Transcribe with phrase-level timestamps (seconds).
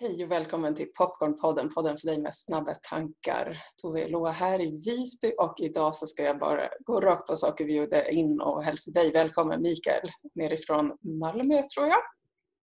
[0.00, 3.62] Hej och välkommen till Popcornpodden, podden för dig med snabba tankar.
[3.82, 7.60] Tove Loa här i Visby och idag så ska jag bara gå rakt på sak
[7.60, 11.98] och bjuda in och hälsa dig välkommen Mikael nerifrån Malmö tror jag.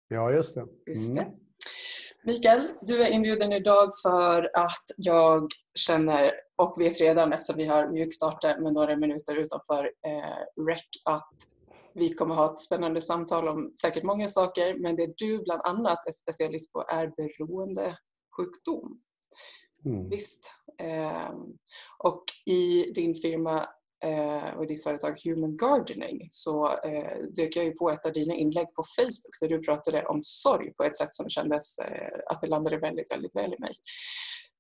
[0.09, 0.61] Ja, just det.
[0.61, 0.75] Mm.
[0.87, 1.27] Just det.
[2.25, 7.89] Mikael, du är inbjuden idag för att jag känner och vet redan eftersom vi har
[7.89, 11.31] mjukstartat med några minuter utanför eh, REC att
[11.97, 16.07] vi kommer ha ett spännande samtal om säkert många saker men det du bland annat
[16.07, 19.01] är specialist på är beroendesjukdom.
[19.85, 20.09] Mm.
[20.09, 20.51] Visst.
[20.79, 21.31] Eh,
[21.99, 23.69] och i din firma
[24.05, 28.35] eh, och ditt företag Human Gardening så eh, dök jag ju på ett av dina
[28.35, 32.41] inlägg på Facebook där du pratade om sorg på ett sätt som kändes eh, att
[32.41, 33.75] det landade väldigt, väldigt väl i mig.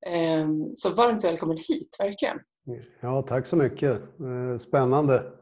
[0.07, 2.39] Ehm, så varmt välkommen hit, verkligen.
[3.01, 4.03] Ja, tack så mycket.
[4.59, 5.33] Spännande.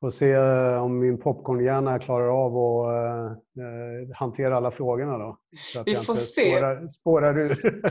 [0.00, 5.38] Får se eh, om min popcornhjärna klarar av att uh, hantera alla frågorna då.
[5.56, 6.56] Så att Vi får se.
[6.56, 7.82] Spårar, spårar ur.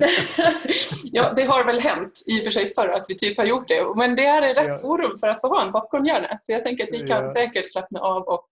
[1.11, 3.67] ja, det har väl hänt i och för sig förr att vi typ har gjort
[3.67, 3.95] det.
[3.95, 4.77] Men det är rätt ja.
[4.77, 6.37] forum för att få ha en popcornhjärna.
[6.41, 7.29] Så jag tänker att vi kan ja.
[7.29, 8.49] säkert slappna av och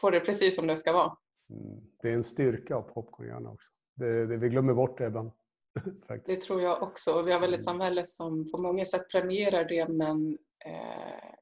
[0.00, 1.12] få det precis som det ska vara.
[1.50, 1.80] Mm.
[2.02, 3.70] Det är en styrka av popcornhjärna också.
[3.96, 5.30] Det, det, vi glömmer bort det ibland.
[6.26, 7.22] det tror jag också.
[7.22, 7.64] Vi har väl ett mm.
[7.64, 11.34] samhälle som på många sätt premierar det men eh,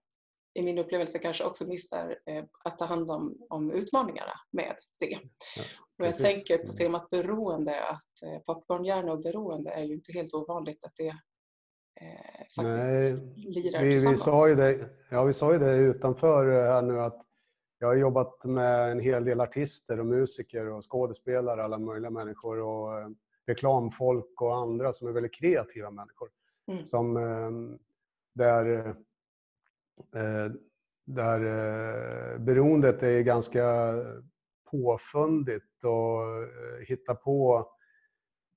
[0.56, 5.18] i min upplevelse kanske också missar eh, att ta hand om, om utmaningarna med det.
[5.56, 5.62] Ja,
[5.98, 10.34] och jag tänker på temat beroende att eh, popcornhjärna och beroende är ju inte helt
[10.34, 11.08] ovanligt att det
[12.00, 14.20] eh, faktiskt Nej, lirar vi, tillsammans.
[14.20, 17.22] Vi sa, ju det, ja, vi sa ju det utanför eh, här nu att
[17.78, 22.60] jag har jobbat med en hel del artister och musiker och skådespelare, alla möjliga människor
[22.60, 23.08] och eh,
[23.46, 26.28] reklamfolk och andra som är väldigt kreativa människor.
[26.72, 26.86] Mm.
[26.86, 27.78] Som, eh,
[28.34, 28.96] där
[30.14, 30.52] Eh,
[31.06, 33.94] där eh, beroendet är ganska
[34.70, 37.68] påfundigt och eh, hittar på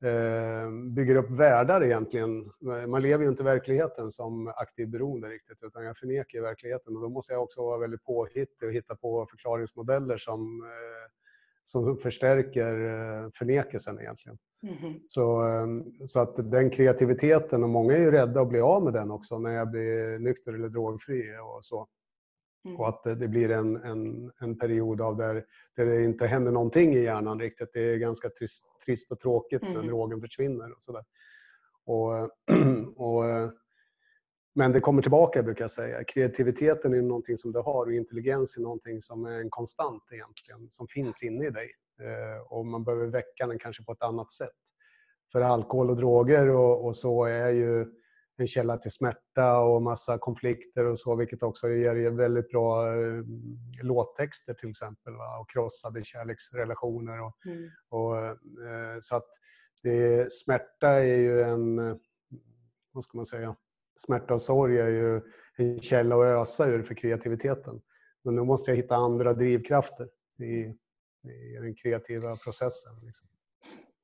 [0.04, 2.52] eh, bygger upp världar egentligen.
[2.88, 7.02] Man lever ju inte i verkligheten som aktiv beroende riktigt utan jag förnekar verkligheten och
[7.02, 10.64] då måste jag också vara väldigt påhittig och hitta på förklaringsmodeller som,
[11.72, 12.74] som förstärker
[13.38, 14.38] förnekelsen egentligen.
[14.64, 15.00] Mm.
[15.08, 15.44] Så,
[16.08, 19.40] så att den kreativiteten, och många är ju rädda att bli av med den också
[19.40, 21.88] när jag blir nykter eller drogfri och så.
[22.68, 22.80] Mm.
[22.80, 26.96] Och att det blir en, en, en period av där, där det inte händer någonting
[26.96, 27.70] i hjärnan riktigt.
[27.74, 29.88] Det är ganska trist, trist och tråkigt när mm.
[29.88, 31.04] drogen försvinner och sådär.
[31.86, 32.12] Och,
[32.96, 33.24] och,
[34.55, 36.04] men det kommer tillbaka brukar jag säga.
[36.04, 40.70] Kreativiteten är någonting som du har och intelligens är någonting som är en konstant egentligen,
[40.70, 41.71] som finns inne i dig.
[42.02, 44.55] Eh, och man behöver väcka den kanske på ett annat sätt.
[45.32, 47.86] För alkohol och droger och, och så är ju
[48.38, 53.23] en källa till smärta och massa konflikter och så, vilket också ger väldigt bra eh,
[53.82, 55.14] låttexter till exempel.
[55.14, 55.39] Va?
[55.39, 57.21] Och krossade kärleksrelationer.
[57.21, 57.70] Och, mm.
[57.89, 59.30] och eh, så att
[59.83, 61.76] det, smärta är ju en,
[62.92, 63.55] vad ska man säga,
[64.05, 65.21] smärta och sorg är ju
[65.58, 67.82] en källa att ösa ur för kreativiteten.
[68.23, 70.08] Men nu måste jag hitta andra drivkrafter
[70.39, 70.54] i,
[71.30, 72.93] i den kreativa processen.
[73.05, 73.27] Liksom.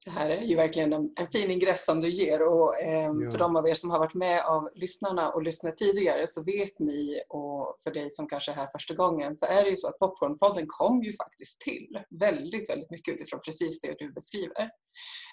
[0.06, 3.32] Det här är ju verkligen en, en fin ingress som du ger och eh, ja.
[3.32, 6.80] för de av er som har varit med av lyssnarna och lyssnat tidigare så vet
[6.80, 9.88] ni och för dig som kanske är här första gången så är det ju så
[9.88, 14.70] att Popcornpodden kom ju faktiskt till väldigt, väldigt mycket utifrån precis det du beskriver.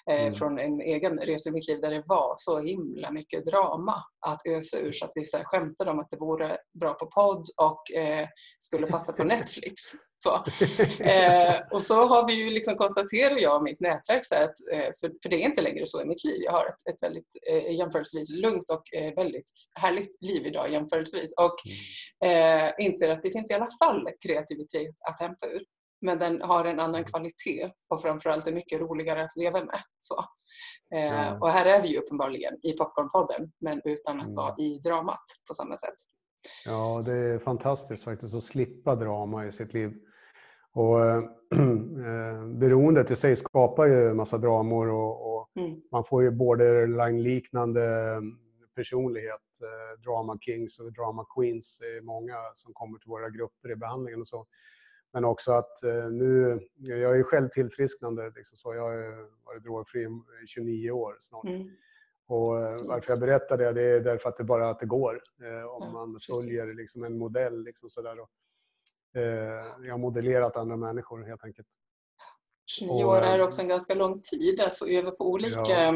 [0.09, 0.31] Eh, mm.
[0.31, 3.95] Från en egen resa i mitt liv där det var så himla mycket drama
[4.27, 7.05] att ösa ur så att vi så här skämtade om att det vore bra på
[7.05, 8.27] podd och eh,
[8.59, 9.75] skulle passa på Netflix.
[10.23, 10.35] Så.
[11.03, 14.89] Eh, och så har vi ju liksom konstaterat jag och mitt nätverk så att, eh,
[14.99, 16.41] för, för det är inte längre så i mitt liv.
[16.41, 21.33] Jag har ett, ett väldigt eh, jämförelsevis lugnt och eh, väldigt härligt liv idag jämförelsevis
[21.37, 21.55] och
[22.21, 22.67] mm.
[22.67, 25.63] eh, inser att det finns i alla fall kreativitet att hämta ur.
[26.01, 27.05] Men den har en annan mm.
[27.05, 29.79] kvalitet och framförallt är mycket roligare att leva med.
[29.99, 30.25] Så.
[30.89, 31.39] Ja.
[31.41, 34.35] Och här är vi ju uppenbarligen i Popcornpodden men utan att mm.
[34.35, 35.95] vara i dramat på samma sätt.
[36.65, 39.93] Ja, det är fantastiskt faktiskt att slippa drama i sitt liv.
[40.73, 41.23] Och, äh,
[42.45, 45.81] beroendet i sig skapar ju en massa dramor och, och mm.
[45.91, 47.81] man får ju borderline-liknande
[48.75, 49.41] personlighet.
[49.61, 54.21] Eh, drama kings och drama queens är många som kommer till våra grupper i behandlingen
[54.21, 54.45] och så.
[55.13, 58.75] Men också att eh, nu, jag är själv tillfrisknande, liksom så.
[58.75, 60.01] jag har varit drogfri
[60.43, 61.45] i 29 år snart.
[61.45, 61.69] Mm.
[62.27, 65.21] Och eh, varför jag berättar det, det är därför att det bara att det går.
[65.43, 67.63] Eh, om ja, man följer liksom en modell.
[67.63, 68.19] Liksom sådär.
[68.19, 68.27] Och, eh,
[69.85, 71.67] jag har modellerat andra människor helt enkelt.
[72.65, 75.93] 29 år är också en ganska lång tid att få öva på olika ja.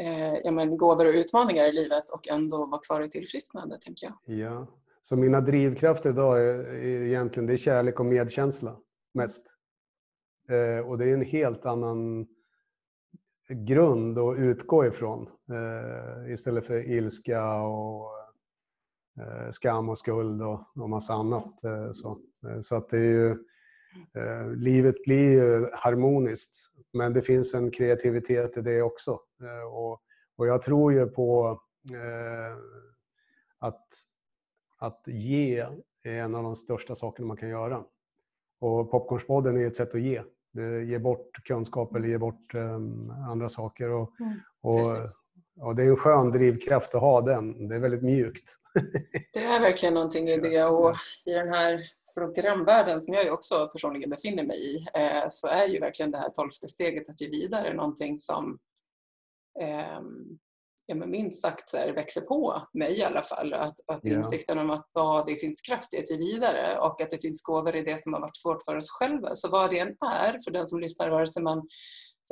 [0.00, 4.06] eh, ja, men, gåvor och utmaningar i livet och ändå vara kvar i tillfrisknande, tänker
[4.06, 4.38] jag.
[4.38, 4.66] Ja.
[5.02, 8.76] Så mina drivkrafter idag är, är egentligen det är kärlek och medkänsla
[9.14, 9.54] mest.
[10.48, 12.26] Eh, och det är en helt annan
[13.48, 18.21] grund att utgå ifrån eh, istället för ilska och eh,
[19.50, 21.64] skam och skuld och, och massa annat.
[21.64, 22.18] Eh, så.
[22.48, 23.30] Eh, så att det är ju,
[24.14, 29.20] eh, livet blir ju harmoniskt men det finns en kreativitet i det också.
[29.72, 30.02] och,
[30.36, 31.60] och jag tror ju på
[33.58, 33.86] att,
[34.78, 35.66] att ge
[36.02, 37.84] är en av de största sakerna man kan göra.
[38.60, 40.22] Och Popcornspodden är ett sätt att ge.
[40.86, 43.90] Ge bort kunskap eller ge bort um, andra saker.
[43.90, 44.80] Och, mm, och,
[45.60, 47.68] och, det är en skön drivkraft att ha den.
[47.68, 48.56] Det är väldigt mjukt.
[49.32, 50.64] Det är verkligen någonting i det.
[50.64, 50.94] Och
[51.26, 51.80] i den här
[52.14, 56.30] programvärlden som jag också personligen befinner mig i eh, så är ju verkligen det här
[56.30, 58.58] tolfte steget att ge vidare någonting som
[59.60, 60.00] eh,
[60.86, 63.52] ja, men minst sagt så här, växer på mig i alla fall.
[63.54, 64.20] Att, att yeah.
[64.20, 67.42] insikten om att ja, det finns kraft i att ge vidare och att det finns
[67.42, 69.34] gåvor i det som har varit svårt för oss själva.
[69.34, 71.68] Så vad det än är för den som lyssnar, vare sig man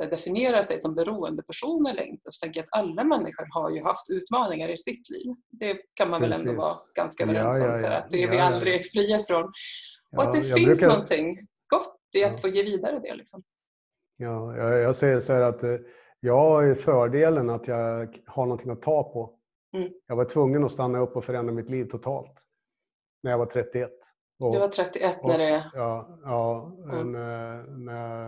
[0.03, 3.69] här, definierar sig som beroende person eller inte, så tänker jag att alla människor har
[3.69, 5.35] ju haft utmaningar i sitt liv.
[5.51, 6.37] Det kan man Precis.
[6.37, 7.73] väl ändå vara ganska överens ja, ja, ja.
[7.73, 7.79] om.
[7.79, 9.51] Så här, att det är vi aldrig fria från.
[10.17, 10.87] Och att det finns brukar...
[10.87, 11.37] någonting
[11.67, 13.15] gott i att få ge vidare det.
[13.15, 13.43] Liksom.
[14.17, 15.75] Ja, jag, jag säger så här att eh,
[16.19, 19.37] jag har fördelen att jag har någonting att ta på.
[19.77, 19.89] Mm.
[20.07, 22.41] Jag var tvungen att stanna upp och förändra mitt liv totalt.
[23.23, 23.91] När jag var 31.
[24.41, 25.65] Och, du var 31 när det...
[25.73, 27.11] Ja, ja mm.
[27.11, 28.25] när, när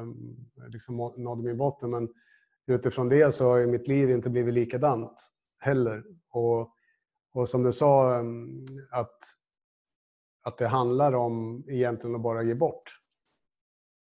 [0.56, 1.89] jag liksom nådde min botten.
[1.89, 2.10] Men
[2.68, 5.13] utifrån det så har mitt liv inte blivit likadant
[5.60, 6.04] heller.
[6.30, 6.69] Och,
[7.33, 9.18] och som du sa, mm, att,
[10.44, 13.00] att det handlar om egentligen att bara ge bort.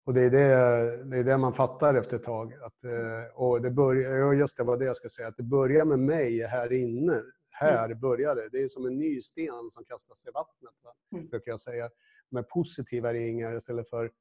[0.06, 2.54] Och det är det, det är det man fattar efter ett tag.
[2.54, 5.86] Att, eh, och det börjar, just det var det jag ska säga, att det börjar
[5.86, 7.22] med mig här inne.
[7.60, 8.00] Här mm.
[8.00, 8.50] börjar det.
[8.50, 10.74] Det är som en ny sten som kastas i vattnet,
[11.12, 11.28] mm.
[11.28, 11.90] brukar jag säga.
[12.30, 14.12] Med positiva ringar istället för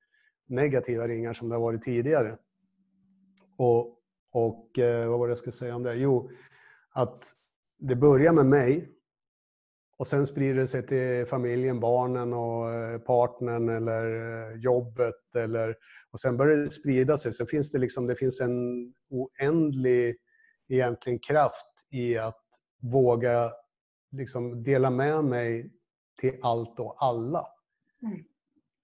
[0.48, 2.38] negativa ringar som det har varit tidigare.
[3.58, 3.98] Och,
[4.32, 5.94] och eh, vad var det jag skulle säga om det?
[5.94, 6.30] Jo,
[6.90, 7.32] att
[7.78, 8.92] det börjar med mig
[9.98, 14.04] och sen sprider det sig till familjen, barnen och eh, partnern eller
[14.50, 15.34] eh, jobbet.
[15.36, 15.76] Eller,
[16.10, 17.32] och sen börjar det sprida sig.
[17.32, 20.16] Sen finns det, liksom, det finns en oändlig
[20.68, 22.45] egentligen kraft i att
[22.80, 23.52] våga
[24.10, 25.70] liksom dela med mig
[26.20, 27.46] till allt och alla.
[28.02, 28.24] Mm.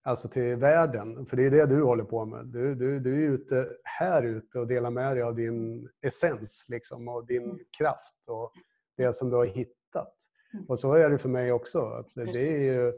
[0.04, 1.26] Alltså till världen.
[1.26, 2.46] För det är det du håller på med.
[2.46, 7.08] Du, du, du är ute här ute och delar med dig av din essens liksom,
[7.08, 7.58] och din mm.
[7.78, 8.52] kraft och
[8.96, 10.14] det som du har hittat.
[10.52, 10.66] Mm.
[10.68, 11.80] Och så är det för mig också.
[11.80, 12.92] Alltså, det, är ju,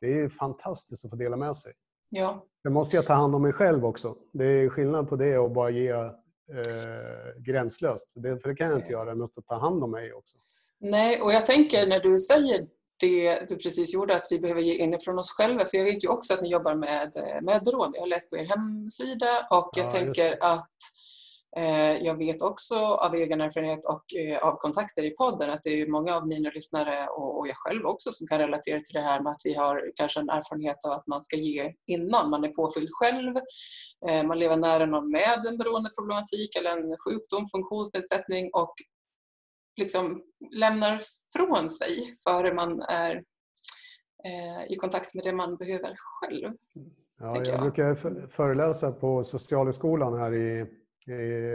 [0.00, 1.72] det är fantastiskt att få dela med sig.
[2.08, 2.44] Ja.
[2.62, 4.16] Sen måste jag ta hand om mig själv också.
[4.32, 6.10] Det är skillnad på det och bara ge
[6.52, 8.10] eh, gränslöst.
[8.14, 9.08] Det, för det kan jag inte göra.
[9.08, 10.38] Jag måste ta hand om mig också.
[10.80, 12.66] Nej, och jag tänker när du säger
[13.00, 15.64] det du precis gjorde, att vi behöver ge inifrån oss själva.
[15.64, 17.12] För jag vet ju också att ni jobbar med,
[17.42, 17.96] med beroende.
[17.96, 21.03] Jag har läst på er hemsida och jag ja, tänker att Eh,
[22.00, 25.86] jag vet också av egen erfarenhet och eh, av kontakter i podden att det är
[25.86, 29.30] många av mina lyssnare och jag själv också som kan relatera till det här med
[29.30, 32.88] att vi har kanske en erfarenhet av att man ska ge innan man är påfylld
[32.92, 33.36] själv.
[34.08, 38.74] Eh, man lever nära någon med en beroendeproblematik eller en sjukdom, funktionsnedsättning och
[39.80, 41.00] liksom lämnar
[41.36, 43.22] från sig före man är
[44.68, 46.52] i kontakt med det man behöver själv.
[47.20, 47.94] Ja, jag, jag brukar
[48.26, 50.66] föreläsa på Socialhögskolan här i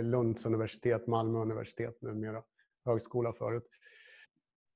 [0.01, 2.43] Lunds universitet, Malmö universitet numera,
[2.85, 3.67] högskola förut.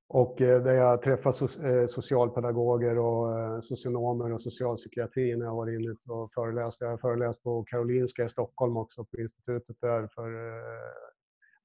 [0.08, 1.30] Och eh, där jag träffar
[1.66, 6.80] eh, socialpedagoger och eh, socionomer och socialpsykiatri när jag varit inne och föreläst.
[6.80, 10.30] Jag har föreläst på Karolinska i Stockholm också, på institutet där för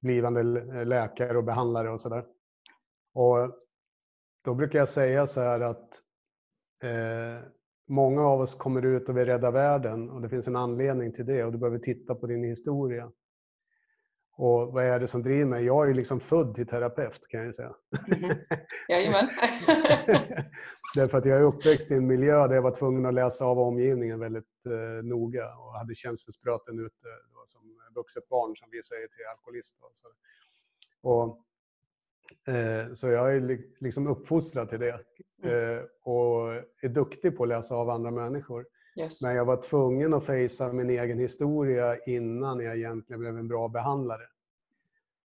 [0.00, 0.42] blivande
[0.84, 2.24] läkare och behandlare och sådär.
[3.14, 3.56] Och
[4.44, 5.88] då brukar jag säga så här att
[6.82, 7.44] eh,
[7.90, 11.26] många av oss kommer ut och vill rädda världen och det finns en anledning till
[11.26, 13.12] det och du behöver titta på din historia.
[14.36, 15.64] Och vad är det som driver mig?
[15.64, 17.74] Jag är liksom född till terapeut kan jag säga.
[18.16, 18.36] Mm.
[18.88, 19.28] Jajamän.
[20.94, 23.58] Därför att jag är uppväxt i en miljö där jag var tvungen att läsa av
[23.58, 27.60] omgivningen väldigt eh, noga och hade känselspröten ute då, som
[27.94, 29.76] vuxet barn som vi säger till alkoholist.
[29.80, 30.08] Och så.
[31.02, 31.44] Och,
[32.54, 35.00] eh, så jag är liksom uppfostrad till det.
[35.42, 35.78] Mm.
[35.78, 38.66] Eh, och är duktig på att läsa av andra människor.
[39.00, 39.22] Yes.
[39.22, 43.68] Men jag var tvungen att fejsa min egen historia innan jag egentligen blev en bra
[43.68, 44.26] behandlare.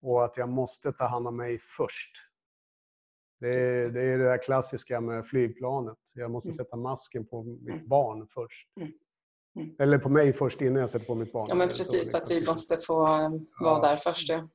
[0.02, 2.10] Och att jag måste ta hand om mig först.
[3.40, 5.98] Det är, det är det där klassiska med flygplanet.
[6.14, 6.56] Jag måste mm.
[6.56, 7.88] sätta masken på mitt mm.
[7.88, 8.68] barn först.
[8.76, 8.92] Mm.
[9.56, 9.74] Mm.
[9.78, 11.46] Eller på mig först innan jag sätter på mitt barn.
[11.48, 11.92] Ja, men precis.
[11.92, 12.20] Liksom.
[12.22, 13.80] Att vi måste få vara ja.
[13.82, 14.28] där först.
[14.28, 14.48] Ja.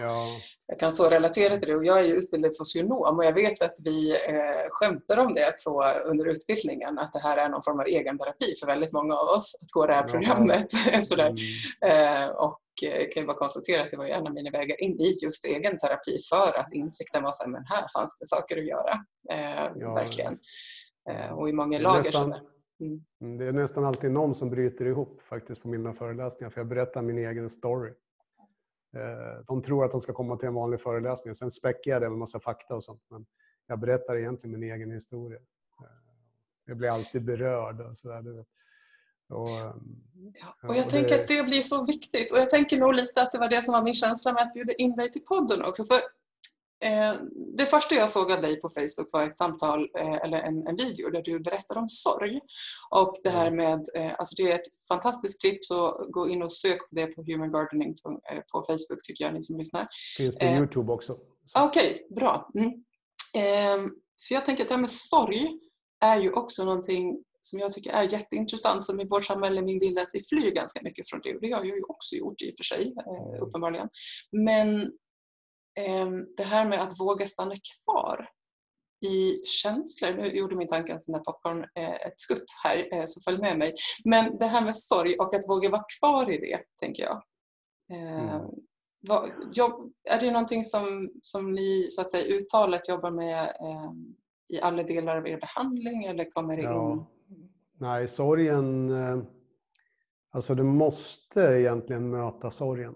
[0.00, 0.26] Ja.
[0.66, 3.62] Jag kan så relatera till det och jag är ju utbildad socionom och jag vet
[3.62, 7.80] att vi eh, skämtar om det på, under utbildningen att det här är någon form
[7.80, 10.66] av egenterapi för väldigt många av oss att gå det här programmet.
[11.02, 11.34] Sådär.
[11.82, 12.24] Mm.
[12.24, 15.00] Eh, och eh, kan ju bara konstatera att det var en av mina vägar in
[15.00, 18.92] i just egenterapi för att insikten var så men här fanns det saker att göra.
[19.30, 19.94] Eh, ja.
[19.94, 20.38] Verkligen.
[21.10, 22.02] Eh, och i många lager.
[22.02, 22.34] Nästan,
[22.80, 23.00] mm.
[23.22, 23.38] mm.
[23.38, 27.02] Det är nästan alltid någon som bryter ihop faktiskt på mina föreläsningar för jag berättar
[27.02, 27.92] min egen story.
[28.94, 31.34] Eh, de tror att de ska komma till en vanlig föreläsning.
[31.34, 33.02] Sen späcker jag det med massa fakta och sånt.
[33.10, 33.26] Men
[33.66, 35.38] jag berättar egentligen min egen historia.
[35.38, 35.86] Eh,
[36.66, 37.80] jag blir alltid berörd.
[37.80, 38.46] Och så där, och,
[39.28, 39.74] ja,
[40.62, 41.20] och jag och tänker det...
[41.20, 42.32] att det blir så viktigt.
[42.32, 44.54] Och jag tänker nog lite att det var det som var min känsla med att
[44.54, 45.84] bjuda in dig till podden också.
[45.84, 46.25] För Eh,
[47.56, 50.76] det första jag såg av dig på Facebook var ett samtal eh, eller en, en,
[50.76, 52.40] video där du berättar om sorg.
[52.90, 56.52] Och det här med, eh, alltså det är ett fantastiskt klipp så gå in och
[56.52, 58.20] sök på det på Human Gardening på,
[58.52, 59.88] på Facebook tycker jag ni som lyssnar.
[60.16, 61.18] Finns på Youtube också.
[61.58, 62.50] Okej, okay, bra.
[62.54, 62.70] Mm.
[63.36, 63.90] Ehm,
[64.28, 65.60] för jag tänker att det här med sorg
[66.00, 69.98] är ju också någonting som jag tycker är jätteintressant som i vårt samhälle min bild
[69.98, 72.42] är att vi flyr ganska mycket från det och det har jag ju också gjort
[72.42, 73.42] i och för sig mm.
[73.42, 73.88] uppenbarligen.
[74.32, 74.92] Men
[76.36, 78.28] det här med att våga stanna kvar
[79.06, 80.12] i känslor.
[80.12, 83.40] Nu gjorde min tanke en sån där popcorn eh, ett skutt här, eh, så följ
[83.40, 83.74] med mig.
[84.04, 87.22] Men det här med sorg och att våga vara kvar i det, tänker jag.
[87.92, 88.50] Ehm, mm.
[89.08, 93.92] Vad, jobb, är det någonting som, som ni så att säga uttalat jobbar med eh,
[94.48, 96.92] i alla delar av er behandling eller kommer det ja.
[96.92, 97.04] in?
[97.78, 98.90] Nej, sorgen...
[98.90, 99.22] Eh,
[100.30, 102.94] alltså du måste egentligen möta sorgen.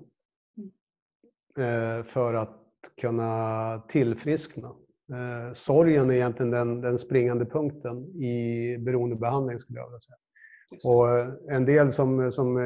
[1.57, 2.05] Mm.
[2.05, 2.70] För att
[3.01, 4.69] kunna tillfriskna.
[5.13, 10.17] Eh, sorgen är egentligen den, den springande punkten i beroendebehandling skulle jag vilja säga.
[10.85, 12.57] Och eh, en del som, som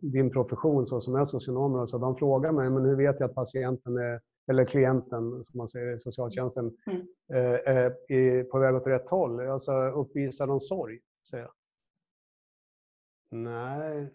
[0.00, 3.34] din profession, så som är socionomer, så de frågar mig men hur vet jag att
[3.34, 7.00] patienten är, eller klienten, som man säger i socialtjänsten, mm.
[7.32, 9.40] eh, är på väg åt rätt håll.
[9.40, 10.98] Alltså uppvisar de sorg?
[11.30, 11.52] Säger jag.
[13.30, 14.12] Nej.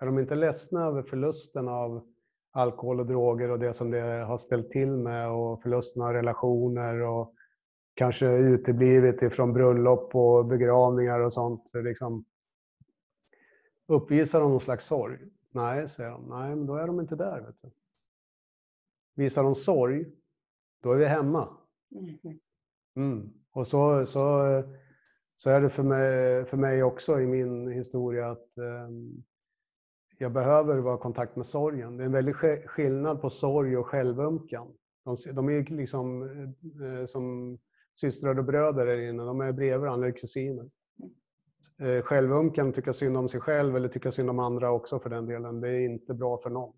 [0.00, 2.13] Är de inte ledsna över förlusten av
[2.54, 7.00] alkohol och droger och det som det har ställt till med och förlusten av relationer
[7.00, 7.34] och
[7.94, 11.70] kanske uteblivit ifrån bröllop och begravningar och sånt.
[11.74, 12.24] Liksom,
[13.88, 15.18] uppvisar de någon slags sorg?
[15.50, 16.28] Nej, säger de.
[16.28, 17.40] Nej, men då är de inte där.
[17.40, 17.70] Vet du.
[19.14, 20.06] Visar de sorg,
[20.82, 21.48] då är vi hemma.
[21.90, 22.38] Mm-hmm.
[22.96, 23.32] Mm.
[23.52, 24.62] Och så, så,
[25.36, 29.24] så är det för mig, för mig också i min historia att um,
[30.18, 31.96] jag behöver vara i kontakt med sorgen.
[31.96, 32.34] Det är en väldig
[32.66, 34.68] skillnad på sorg och självömkan.
[35.04, 37.58] De, de är liksom eh, eh, som
[38.00, 39.22] systrar och bröder där inne.
[39.22, 40.70] De är bredvid varandra, eller kusiner.
[41.80, 45.26] Eh, självömkan, tycka synd om sig själv eller tycka synd om andra också för den
[45.26, 46.74] delen, det är inte bra för någon.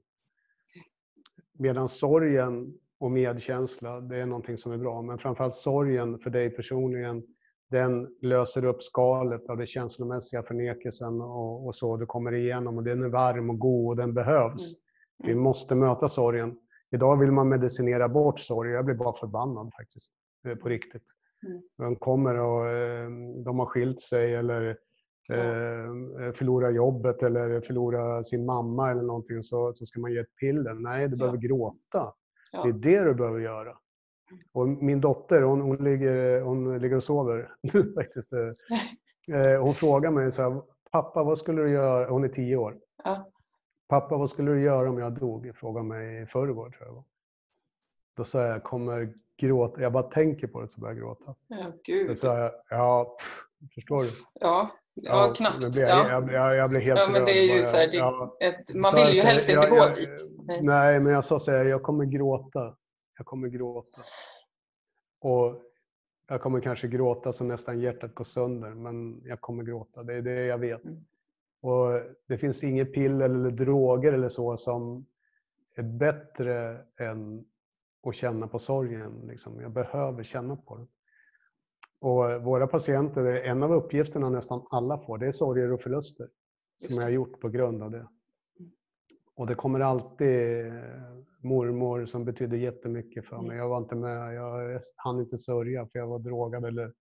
[1.58, 5.02] Medan sorgen och medkänsla, det är någonting som är bra.
[5.02, 7.22] Men framförallt sorgen för dig personligen,
[7.70, 11.96] den löser upp skalet av den känslomässiga förnekelsen och, och, så.
[11.96, 14.76] Du kommer igenom och den är varm och god och den behövs.
[15.24, 15.28] Mm.
[15.28, 16.56] Vi måste möta sorgen.
[16.90, 18.70] Idag vill man medicinera bort sorg.
[18.70, 20.12] Jag blir bara förbannad faktiskt.
[20.62, 21.02] På riktigt.
[21.46, 21.62] Mm.
[21.76, 23.10] De kommer och eh,
[23.44, 24.68] de har skilt sig eller
[25.32, 30.36] eh, förlorar jobbet eller förlorar sin mamma eller någonting så, så ska man ge ett
[30.40, 30.74] piller.
[30.74, 31.48] Nej, du behöver ja.
[31.48, 32.12] gråta.
[32.52, 32.62] Ja.
[32.62, 33.78] Det är det du behöver göra.
[34.52, 37.54] Och min dotter, hon, hon, ligger, hon ligger och sover
[37.94, 38.32] faktiskt.
[38.32, 42.78] Eh, hon frågar mig så här, pappa vad skulle du göra, hon är tio år.
[43.04, 43.30] Ja.
[43.88, 45.52] Pappa vad skulle du göra om jag dog?
[45.56, 47.04] Frågade mig i förrgår tror jag
[48.16, 49.08] Då sa jag, jag kommer
[49.40, 49.82] gråta.
[49.82, 51.34] Jag bara tänker på det så börjar jag gråta.
[51.48, 52.08] Ja, gud.
[52.08, 53.16] Då sa jag, ja,
[53.74, 54.10] förstår du?
[54.40, 55.62] Ja, ja, knappt.
[55.62, 56.10] Jag, blir, ja.
[56.10, 58.36] Jag, jag, jag blir helt ja, men det är ju så här, det, ja.
[58.40, 60.30] ett, Man vill ju helst inte gå dit.
[60.46, 60.60] Nej.
[60.62, 62.76] nej, men jag sa så här, jag kommer gråta.
[63.16, 64.00] Jag kommer gråta.
[65.20, 65.62] Och
[66.28, 70.02] jag kommer kanske gråta så nästan hjärtat går sönder, men jag kommer gråta.
[70.02, 70.84] Det är det jag vet.
[70.84, 71.04] Mm.
[71.60, 75.06] Och Det finns inget piller eller droger eller så som
[75.76, 77.44] är bättre än
[78.02, 79.26] att känna på sorgen.
[79.26, 79.60] Liksom.
[79.60, 80.88] Jag behöver känna på den.
[81.98, 86.28] Och våra patienter, en av uppgifterna nästan alla får, det är sorger och förluster.
[86.78, 88.08] Som jag har gjort på grund av det.
[89.36, 90.72] Och det kommer alltid
[91.42, 93.44] mormor som betydde jättemycket för mig.
[93.44, 93.58] Mm.
[93.58, 96.92] Jag var inte med, jag hann inte sörja för jag var drogad eller,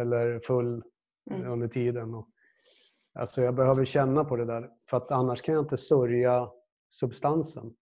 [0.00, 0.82] eller full
[1.30, 1.52] mm.
[1.52, 2.14] under tiden.
[2.14, 2.28] Och,
[3.18, 6.50] alltså jag behöver känna på det där för att annars kan jag inte sörja
[6.90, 7.74] substansen.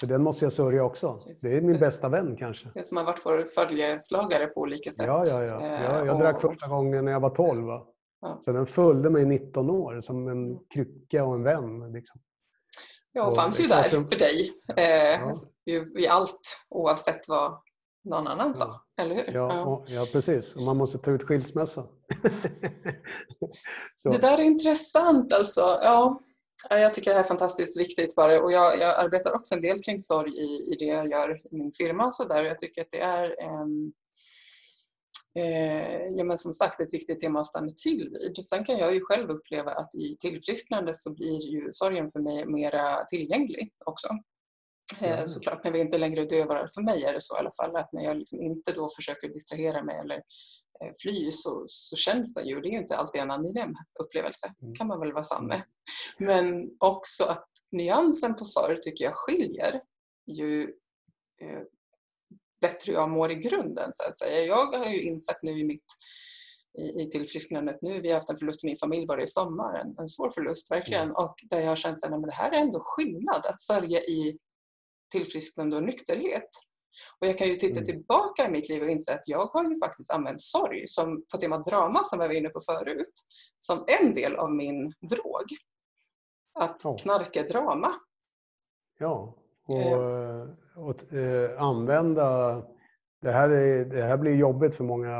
[0.00, 1.12] För den måste jag sörja också.
[1.12, 1.40] Precis.
[1.40, 2.70] Det är min bästa vän kanske.
[2.74, 5.06] Det som har varit vår följeslagare på olika sätt.
[5.06, 5.62] Ja, ja, ja.
[5.62, 7.64] Jag, jag eh, drack första gången när jag var 12.
[7.64, 7.86] Va?
[8.26, 8.40] Ja.
[8.42, 10.58] Så den följde mig i 19 år som en mm.
[10.74, 11.92] krycka och en vän.
[11.92, 12.20] Liksom.
[13.12, 14.04] Ja, och fanns ju där som...
[14.04, 15.20] för dig eh,
[15.98, 16.40] i allt
[16.70, 17.60] oavsett vad
[18.04, 18.82] någon annan sa.
[19.00, 19.34] Eller hur?
[19.34, 19.64] Ja.
[19.64, 20.56] Och, ja, precis.
[20.56, 21.84] Och man måste ta ut skilsmässa.
[24.04, 25.60] det där är intressant alltså.
[25.60, 26.20] Ja,
[26.70, 28.42] jag tycker det är fantastiskt viktigt bara.
[28.42, 31.56] och jag, jag, arbetar också en del kring sorg i, i det jag gör i
[31.56, 32.44] min firma och så där.
[32.44, 33.92] Jag tycker att det är en
[35.36, 38.44] Eh, ja, men som sagt ett viktigt tema att stanna till vid.
[38.44, 42.46] Sen kan jag ju själv uppleva att i tillfrisknande så blir ju sorgen för mig
[42.46, 44.08] mera tillgänglig också.
[45.00, 47.50] Eh, såklart när vi inte längre är döva, för mig är det så i alla
[47.60, 50.16] fall, att när jag liksom inte då försöker distrahera mig eller
[50.84, 54.52] eh, fly så, så känns det ju, det är ju inte alltid en angenäm upplevelse,
[54.62, 54.74] mm.
[54.74, 55.62] kan man väl vara sann med.
[56.18, 59.80] Men också att nyansen på sorg tycker jag skiljer
[60.26, 60.62] ju
[61.40, 61.62] eh,
[62.66, 64.44] bättre jag mår i grunden så att säga.
[64.44, 65.84] Jag har ju insett nu i mitt
[66.78, 68.00] i, i tillfrisknandet nu.
[68.00, 70.70] Vi har haft en förlust i min familj bara i sommar, en, en svår förlust
[70.70, 71.02] verkligen.
[71.02, 71.16] Mm.
[71.16, 74.38] Och där jag har känt att det här är ändå skillnad att sörja i
[75.12, 76.48] tillfrisknande och nykterhet.
[77.20, 77.84] Och jag kan ju titta mm.
[77.84, 81.38] tillbaka i mitt liv och inse att jag har ju faktiskt använt sorg som, på
[81.38, 83.12] temat drama som jag var inne på förut,
[83.58, 85.44] som en del av min drog.
[86.58, 87.94] Att knarka drama.
[88.98, 89.34] Ja,
[89.66, 90.42] och, eh.
[90.76, 92.62] och äh, använda
[93.22, 95.18] det här, är, det här blir jobbigt för många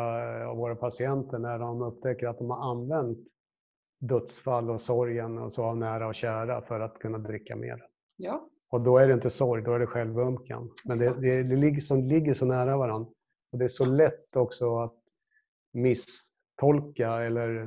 [0.49, 3.19] av våra patienter när de upptäcker att de har använt
[4.00, 7.83] dödsfall och sorgen och så av nära och kära för att kunna dricka mer.
[8.17, 8.49] Ja.
[8.71, 10.71] Och då är det inte sorg, då är det självömkan.
[10.88, 13.11] Men det, det, det ligger, så, ligger så nära varandra.
[13.53, 14.99] Och det är så lätt också att
[15.73, 17.62] misstolka eller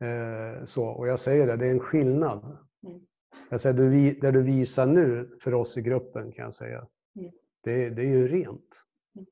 [0.00, 0.86] eh, så.
[0.86, 2.44] Och jag säger det, det är en skillnad.
[2.86, 3.00] Mm.
[3.48, 6.86] Jag säger, det, det du visar nu för oss i gruppen kan jag säga,
[7.16, 7.32] mm.
[7.64, 8.84] det, det är ju rent.
[9.16, 9.26] Mm.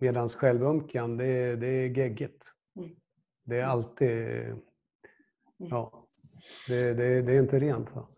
[0.00, 2.52] Medan självömkan, det, det är geggigt.
[2.76, 2.90] Mm.
[3.44, 4.10] Det är alltid...
[4.40, 4.60] Mm.
[5.56, 6.06] Ja,
[6.68, 7.94] det, det, det är inte rent.
[7.94, 8.08] Va?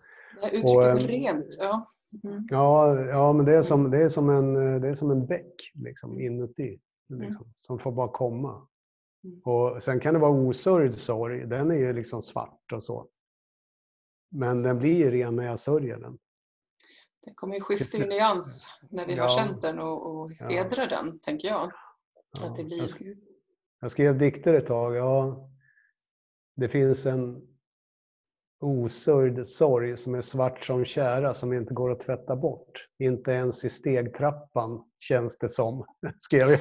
[0.41, 1.93] Det uttrycket och, rent, ja.
[2.25, 2.47] Mm.
[2.50, 5.73] Ja, ja, men det är som, det är som, en, det är som en bäck
[5.75, 6.81] liksom, inuti.
[7.09, 7.55] Liksom, mm.
[7.57, 8.67] Som får bara komma.
[9.25, 9.41] Mm.
[9.45, 11.47] Och sen kan det vara osörjd sorg.
[11.47, 13.09] Den är ju liksom svart och så.
[14.28, 16.18] Men den blir ju ren när jag sörjer den.
[17.26, 19.23] Det kommer ju skifta i nyans när vi ja.
[19.23, 21.02] har känt den och, och hedrar ja.
[21.02, 21.73] den, tänker jag.
[22.41, 22.47] Ja.
[22.47, 22.78] Att det blir...
[22.78, 23.17] jag, skrev,
[23.80, 24.97] jag skrev dikter ett tag.
[24.97, 25.49] Ja,
[26.56, 27.55] det finns en
[28.60, 32.86] osörjd sorg som är svart som kära som inte går att tvätta bort.
[32.99, 35.84] Inte ens i stegtrappan känns det som,
[36.19, 36.60] skrev jag.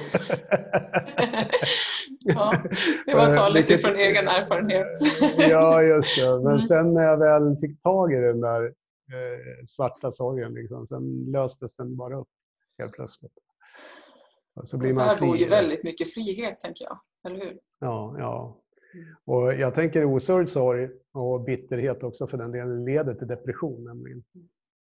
[2.20, 2.62] ja,
[3.06, 4.86] det var talet ifrån egen erfarenhet.
[5.50, 6.30] ja, just det.
[6.30, 6.58] Men mm.
[6.58, 11.76] sen när jag väl fick tag i den där eh, svarta sorgen, liksom, sen löstes
[11.76, 12.28] den bara upp
[12.78, 13.32] helt plötsligt.
[14.54, 16.98] Och så blir man där bor ju väldigt mycket frihet, tänker jag.
[17.26, 17.58] Eller hur?
[17.78, 18.60] Ja, ja.
[19.24, 23.84] Och jag tänker osörjd sorg och bitterhet också för den delen leder till depression.
[23.84, 24.24] Nämligen.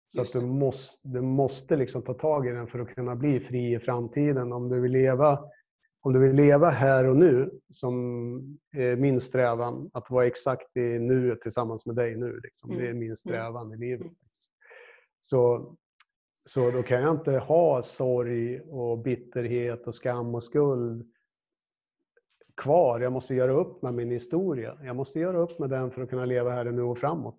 [0.06, 3.40] Så att du måste, du måste liksom ta tag i den för att kunna bli
[3.40, 4.52] fri i framtiden.
[4.52, 5.44] Om du vill leva,
[6.00, 7.94] om du vill leva här och nu, som
[8.76, 12.40] är min strävan, att vara exakt i nuet tillsammans med dig nu.
[12.42, 12.70] Liksom.
[12.70, 12.98] Det är mm.
[12.98, 13.16] min mm.
[13.16, 14.00] strävan i livet.
[14.00, 14.14] Mm.
[15.20, 15.74] Så,
[16.48, 21.12] så då kan jag inte ha sorg och bitterhet och skam och skuld
[22.58, 23.00] kvar.
[23.00, 24.78] Jag måste göra upp med min historia.
[24.82, 27.36] Jag måste göra upp med den för att kunna leva här och nu och framåt.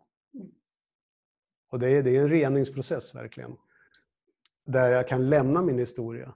[1.72, 3.56] Och det är, det är en reningsprocess verkligen.
[4.66, 6.34] Där jag kan lämna min historia.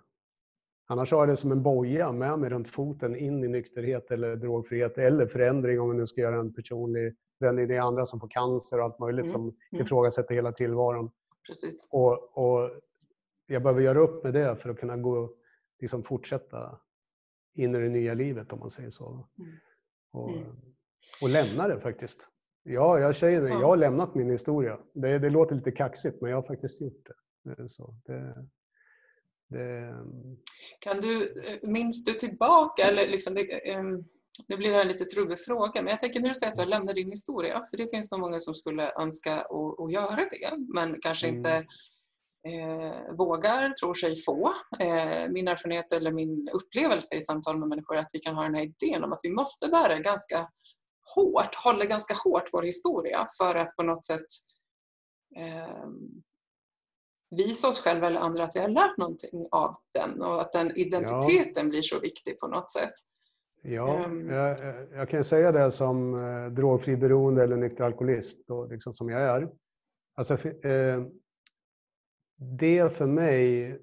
[0.88, 4.36] Annars har jag det som en boja med mig runt foten in i nykterhet eller
[4.36, 7.68] drogfrihet eller förändring om vi nu ska göra en personlig förändring.
[7.68, 9.32] Det är andra som får cancer och allt möjligt mm.
[9.32, 9.86] som mm.
[9.86, 11.12] ifrågasätter hela tillvaron.
[11.48, 11.90] Precis.
[11.94, 12.72] Och, och
[13.48, 15.34] jag behöver göra upp med det för att kunna gå,
[15.80, 16.80] liksom fortsätta
[17.54, 19.28] in i det nya livet om man säger så.
[19.40, 19.52] Mm.
[20.12, 20.56] Och, mm.
[21.22, 22.28] och lämna det faktiskt.
[22.64, 23.50] Ja, jag säger det.
[23.50, 24.80] Jag har lämnat min historia.
[24.94, 27.08] Det, det låter lite kaxigt, men jag har faktiskt gjort
[27.44, 27.70] det.
[27.70, 28.48] Så det,
[29.48, 29.96] det...
[30.80, 34.06] Kan du, eh, minns du tillbaka, eller liksom det, um,
[34.48, 36.62] nu blir det en lite trubbig fråga, men jag tänker när du säger att du
[36.62, 40.16] har lämnat din historia, för det finns nog många som skulle önska att, att göra
[40.16, 41.38] det, men kanske mm.
[41.38, 41.66] inte
[42.48, 44.54] eh, vågar, tror sig få.
[44.80, 48.44] Eh, min erfarenhet eller min upplevelse i samtal med människor är att vi kan ha
[48.44, 50.48] den här idén om att vi måste bära ganska
[51.16, 54.26] hårt, hålla ganska hårt vår historia för att på något sätt
[55.38, 55.88] eh,
[57.38, 60.78] visa oss själva eller andra att vi har lärt någonting av den och att den
[60.78, 61.70] identiteten ja.
[61.70, 62.94] blir så viktig på något sätt.
[63.66, 64.58] Ja, um, jag,
[64.94, 69.22] jag, kan säga det som eh, drogfri beroende eller nykter alkoholist, då, liksom som jag
[69.22, 69.50] är.
[70.16, 71.04] Alltså, eh,
[72.38, 73.78] det för mig,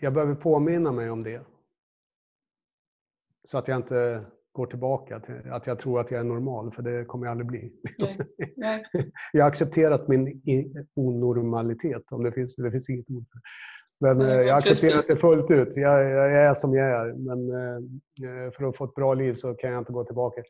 [0.00, 1.46] jag behöver påminna mig om det.
[3.44, 6.82] Så att jag inte går tillbaka till att jag tror att jag är normal, för
[6.82, 7.72] det kommer jag aldrig bli.
[8.00, 8.18] Nej.
[8.56, 8.84] Nej.
[9.32, 10.42] Jag har accepterat min
[10.94, 13.40] onormalitet, om det finns, det finns inget ord för.
[14.00, 15.76] Men Nej, eh, jag accepterar det fullt ut.
[15.76, 17.12] Jag, jag är som jag är.
[17.12, 20.42] Men eh, för att få ett bra liv så kan jag inte gå tillbaka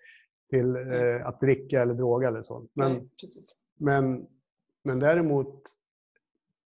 [0.50, 2.66] till eh, att dricka eller droga eller så.
[2.74, 3.10] Men,
[3.78, 4.26] men,
[4.84, 5.62] men däremot,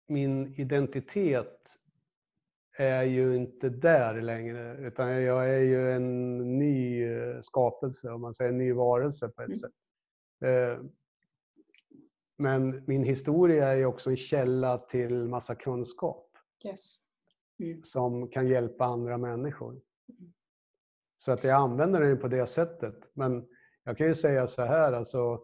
[0.07, 1.75] min identitet
[2.77, 4.77] är ju inte där längre.
[4.87, 9.41] Utan jag är ju en ny eh, skapelse, om man säger en ny varelse på
[9.41, 9.57] ett Mm.
[9.59, 9.71] sätt.
[10.45, 10.85] Eh,
[12.37, 16.97] Men min historia är ju också en källa till massa kunskap Yes.
[17.59, 17.83] Mm.
[17.83, 19.81] som kan hjälpa andra människor.
[21.17, 23.09] Så att jag använder den på det sättet.
[23.13, 23.47] Men
[23.83, 25.41] jag kan ju säga så här, alltså.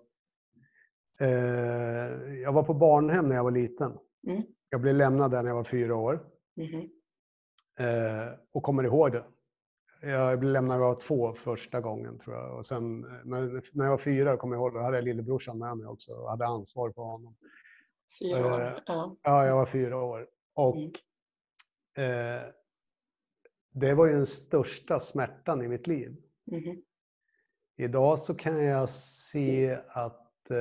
[1.21, 3.97] Eh, jag var på barnhem när jag var liten.
[4.27, 4.43] Mm.
[4.69, 6.25] Jag blev lämnad där när jag var fyra år.
[7.79, 9.23] Eh, och kommer ihåg det.
[10.01, 12.57] Jag blev lämnad när jag var två första gången tror jag.
[12.57, 15.57] Och sen, eh, men när jag var fyra kommer jag ihåg, då hade jag lillebrorsan
[15.59, 17.35] med mig också och hade ansvar på honom.
[18.19, 18.61] Fyra år.
[18.61, 19.15] Eh, Ja.
[19.21, 20.27] Ja, jag var fyra år.
[20.53, 20.75] Och
[21.97, 22.37] Mm.
[22.37, 22.41] eh,
[23.73, 26.15] det var ju den största smärtan i mitt liv.
[26.45, 26.81] Mhm.
[27.77, 30.57] Idag så kan jag se att eh,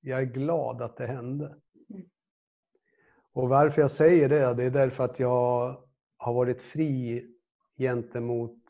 [0.00, 1.56] jag är glad att det hände.
[3.32, 5.76] Och varför jag säger det, det är därför att jag
[6.16, 7.26] har varit fri
[7.78, 8.62] gentemot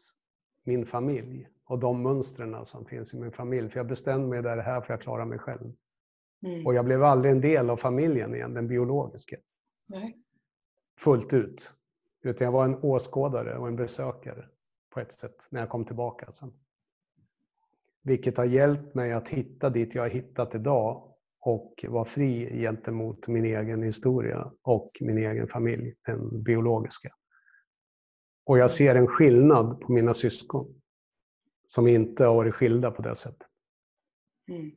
[0.64, 3.68] min familj och de mönstren som finns i min familj.
[3.68, 5.72] För jag bestämde mig där här för jag klarar mig själv.
[6.46, 6.66] Mm.
[6.66, 9.36] Och jag blev aldrig en del av familjen igen, den biologiska.
[9.88, 10.18] Nej.
[10.98, 11.72] fullt ut.
[12.22, 14.48] Utan jag var en åskådare och en besökare
[14.90, 16.52] på ett sätt när jag kom tillbaka sen.
[18.02, 21.11] Vilket har hjälpt mig att hitta dit jag har hittat idag
[21.42, 27.08] och vara fri gentemot min egen historia och min egen familj, den biologiska.
[28.46, 30.74] Och jag ser en skillnad på mina syskon
[31.66, 33.46] som inte har varit skilda på det sättet.
[34.48, 34.70] Mm.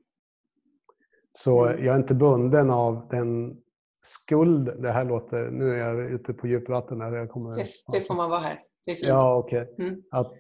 [1.34, 1.86] Så Mm.
[1.86, 3.62] jag är inte bunden av den
[4.02, 7.12] skuld, det här låter, nu är jag ute på djupt vatten här.
[7.16, 8.64] Jag kommer, Det, det får man vara här.
[8.86, 9.08] Det är fint.
[9.08, 9.76] Ja, okej.
[9.80, 10.04] Mm.
[10.12, 10.34] Att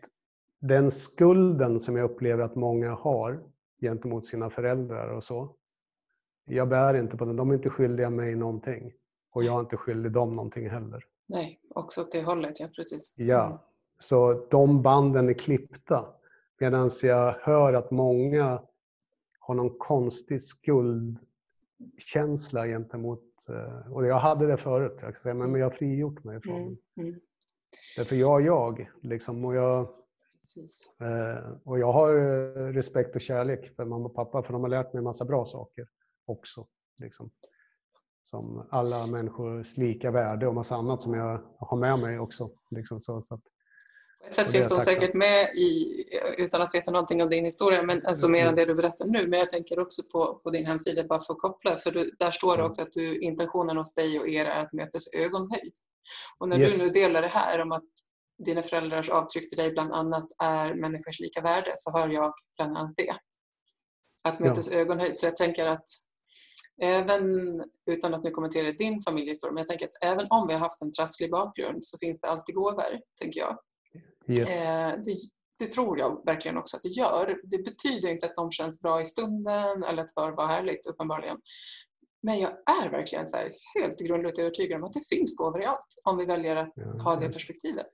[0.61, 3.43] den skulden som jag upplever att många har
[3.81, 5.55] gentemot sina föräldrar och så.
[6.45, 7.35] Jag bär inte på den.
[7.35, 8.93] De är inte skyldiga mig någonting.
[9.31, 11.03] Och jag är inte skyldig dem någonting heller.
[11.27, 12.59] Nej, också åt det hållet.
[12.59, 13.19] Ja, precis.
[13.19, 13.29] Mm.
[13.31, 13.65] Ja.
[13.99, 16.05] Så de banden är klippta.
[16.59, 18.61] Medan jag hör att många
[19.39, 23.23] har någon konstig skuldkänsla gentemot...
[23.49, 24.97] eh, Och jag hade det förut.
[25.01, 26.77] Jag kan säga, men men jag har frigjort mig från Mm.
[26.95, 27.01] det.
[27.01, 27.19] Mm.
[27.97, 28.89] Därför jag är jag.
[29.01, 29.87] Liksom, och jag...
[30.33, 30.95] Precis.
[31.01, 34.69] Eh, och jag har eh, respekt och kärlek för mamma och pappa för de har
[34.69, 35.87] lärt mig en massa bra saker
[36.25, 36.67] också.
[37.01, 37.31] Liksom.
[38.23, 42.49] Som alla människors lika värde och massa annat som jag har med mig också.
[42.71, 43.41] Liksom så, så att,
[44.23, 46.03] På ett sätt finns de säkert med i,
[46.37, 48.49] utan att veta någonting om din historia, men alltså mer Mm.
[48.49, 49.27] än det du berättar nu.
[49.27, 52.31] Men jag tänker också på, på din hemsida, bara för att koppla, för du, där
[52.31, 52.69] står det Mm.
[52.69, 55.73] också att du, intentionen hos dig och er är att mötas ögonhöjd.
[56.39, 56.73] Och när Yes.
[56.77, 57.83] du nu delar det här om att
[58.45, 62.77] dina föräldrars avtryck till dig bland annat är människors lika värde, så hör jag bland
[62.77, 63.15] annat det.
[64.23, 65.17] Att mötas ögonhöjd.
[65.17, 65.87] Så jag tänker att
[66.81, 67.25] även,
[67.85, 70.81] utan att nu kommentera din familjehistoria, men jag tänker att även om vi har haft
[70.81, 73.57] en trasslig bakgrund så finns det alltid gåvor, tänker jag.
[74.27, 74.49] yes.
[74.49, 75.15] Eh, det,
[75.59, 77.39] det tror jag verkligen också att det gör.
[77.43, 80.85] Det betyder inte att de känns bra i stunden eller att det bara var härligt,
[80.85, 81.37] uppenbarligen.
[82.23, 82.51] Men jag
[82.83, 83.37] är verkligen så
[83.79, 87.03] helt grundligt övertygad om att det finns gåvor i allt om vi väljer att Ja,
[87.03, 87.91] ha det perspektivet.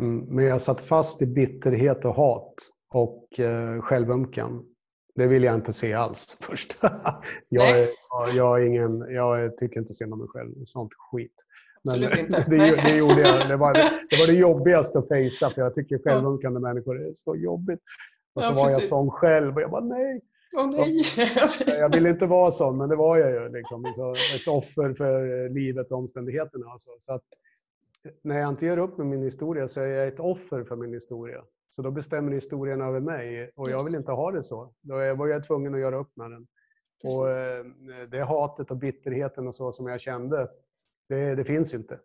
[0.00, 2.54] Mm, men jag satt fast i bitterhet och hat
[2.88, 4.64] och eh, självömkan.
[5.14, 6.78] Det vill jag inte se alls först.
[7.48, 10.54] jag, är, ja, jag, är ingen, jag tycker inte synd om mig själv.
[10.64, 11.34] Sånt skit.
[11.82, 12.46] Men det,
[12.82, 13.48] det gjorde jag.
[13.48, 13.80] Det var det,
[14.20, 17.80] var det jobbigaste att fejsa för jag tycker självömkande människor är så jobbigt.
[18.34, 20.20] Och så Ja, var jag sån själv och jag bara nej.
[20.56, 21.02] Åh nej!
[21.66, 23.48] Jag ville inte vara sån, men det var jag ju.
[23.48, 23.84] Liksom.
[23.84, 26.66] Ett offer för livet och omständigheterna.
[26.66, 26.90] och Så.
[27.00, 27.22] Så att,
[28.22, 30.92] när jag inte gör upp med min historia så är jag ett offer för min
[30.92, 31.42] historia.
[31.74, 34.72] Så då bestämmer historien över mig och jag vill inte ha det så.
[34.80, 36.46] Då var jag tvungen att göra upp med den.
[37.04, 37.98] Och Precis.
[38.00, 40.48] eh, det hatet och bitterheten och så som jag kände,
[41.08, 42.00] det, det finns inte.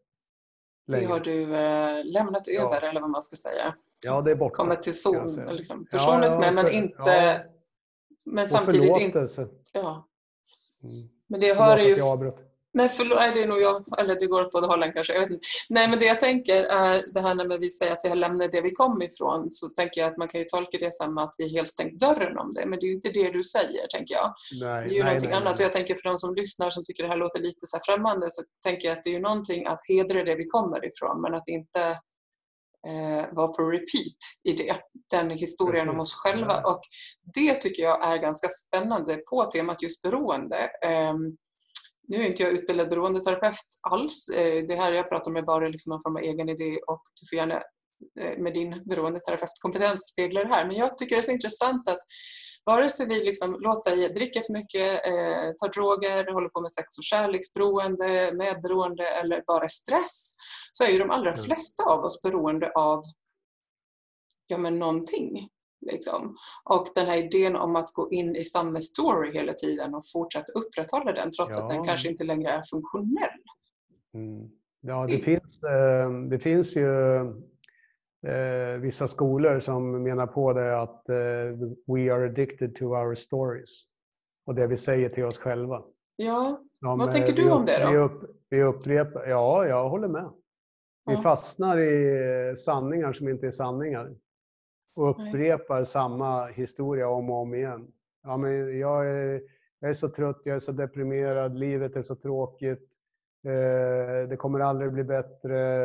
[0.88, 1.08] Det längre.
[1.08, 2.62] har du eh, lämnat Ja.
[2.76, 3.76] över, eller vad man ska säga.
[4.06, 4.56] Ja, det är borta.
[4.56, 5.86] Kommit till zon, liksom.
[5.92, 6.94] Ja, försonats ja, med, men för- inte...
[7.06, 7.40] ja,
[8.26, 9.00] Men och samtidigt inte...
[9.00, 9.48] förlåtelse.
[9.74, 10.08] Ja.
[10.84, 10.96] Mm.
[11.28, 11.96] Men det Förlåt hör ju...
[12.74, 14.00] Nej, förlåt, det är nog jag.
[14.00, 15.14] Eller det går åt båda hållen kanske.
[15.14, 15.48] Jag vet inte.
[15.70, 18.52] Nej, men det jag tänker är det här när vi säger att vi har lämnat
[18.52, 21.36] det vi kom ifrån så tänker jag att man kan ju tolka det som att
[21.38, 22.66] vi helt stängt dörren om det.
[22.66, 24.34] Men det är ju inte det du säger, tänker jag.
[24.62, 25.60] Nej, Det är ju nej, någonting nej, annat.
[25.60, 28.28] Och jag tänker för de som lyssnar som tycker det här låter lite så främmande
[28.32, 31.34] så tänker jag att det är ju någonting att hedra det vi kommer ifrån men
[31.34, 31.82] att inte
[32.88, 34.76] eh, vara på repeat i det.
[35.10, 35.94] Den historien Precis.
[35.94, 36.62] om oss själva.
[36.64, 36.82] Och
[37.34, 40.70] det tycker jag är ganska spännande på temat just beroende.
[40.86, 41.14] Eh,
[42.10, 43.56] nu är inte jag utbildad beroendeterapeut
[43.90, 44.30] alls.
[44.30, 47.28] Eh, det här jag pratar med bara liksom någon form av egen idé och du
[47.30, 47.56] får gärna
[48.20, 50.68] eh, med din beroendeterapeutkompetens spegla det här.
[50.68, 52.00] Men jag tycker det är så intressant att
[52.66, 56.72] vare sig vi liksom, låt säga, dricker för mycket, eh, tar droger, håller på med
[56.72, 60.36] sex och kärleksberoende, medberoende eller bara stress
[60.72, 63.02] så är ju de allra flesta av oss beroende av
[64.48, 65.50] ja, men någonting.
[65.82, 66.36] Liksom.
[66.64, 70.52] Och den här idén om att gå in i samma story hela tiden och fortsätta
[70.52, 71.64] upprätthålla den trots ja.
[71.64, 73.40] att den kanske inte längre är funktionell.
[74.14, 74.50] Mm.
[74.82, 77.16] Ja, det finns, eh, det finns ju
[78.28, 81.16] eh, vissa skolor som menar på det att eh,
[81.88, 83.86] we are addicted to our stories.
[84.46, 85.84] Och det vi säger till oss själva.
[86.16, 87.92] Ja, som, vad tänker du om det då?
[87.92, 90.30] Vi, upp, vi upprepar, ja, jag håller med.
[91.06, 91.22] Vi ja.
[91.22, 94.16] fastnar i sanningar som inte är sanningar
[94.96, 95.86] och upprepar Nej.
[95.86, 97.92] samma historia om och om igen.
[98.24, 99.42] Ja, men jag, är,
[99.80, 102.96] jag är så trött, jag är så deprimerad, livet är så tråkigt,
[103.46, 105.84] eh, det kommer aldrig bli bättre,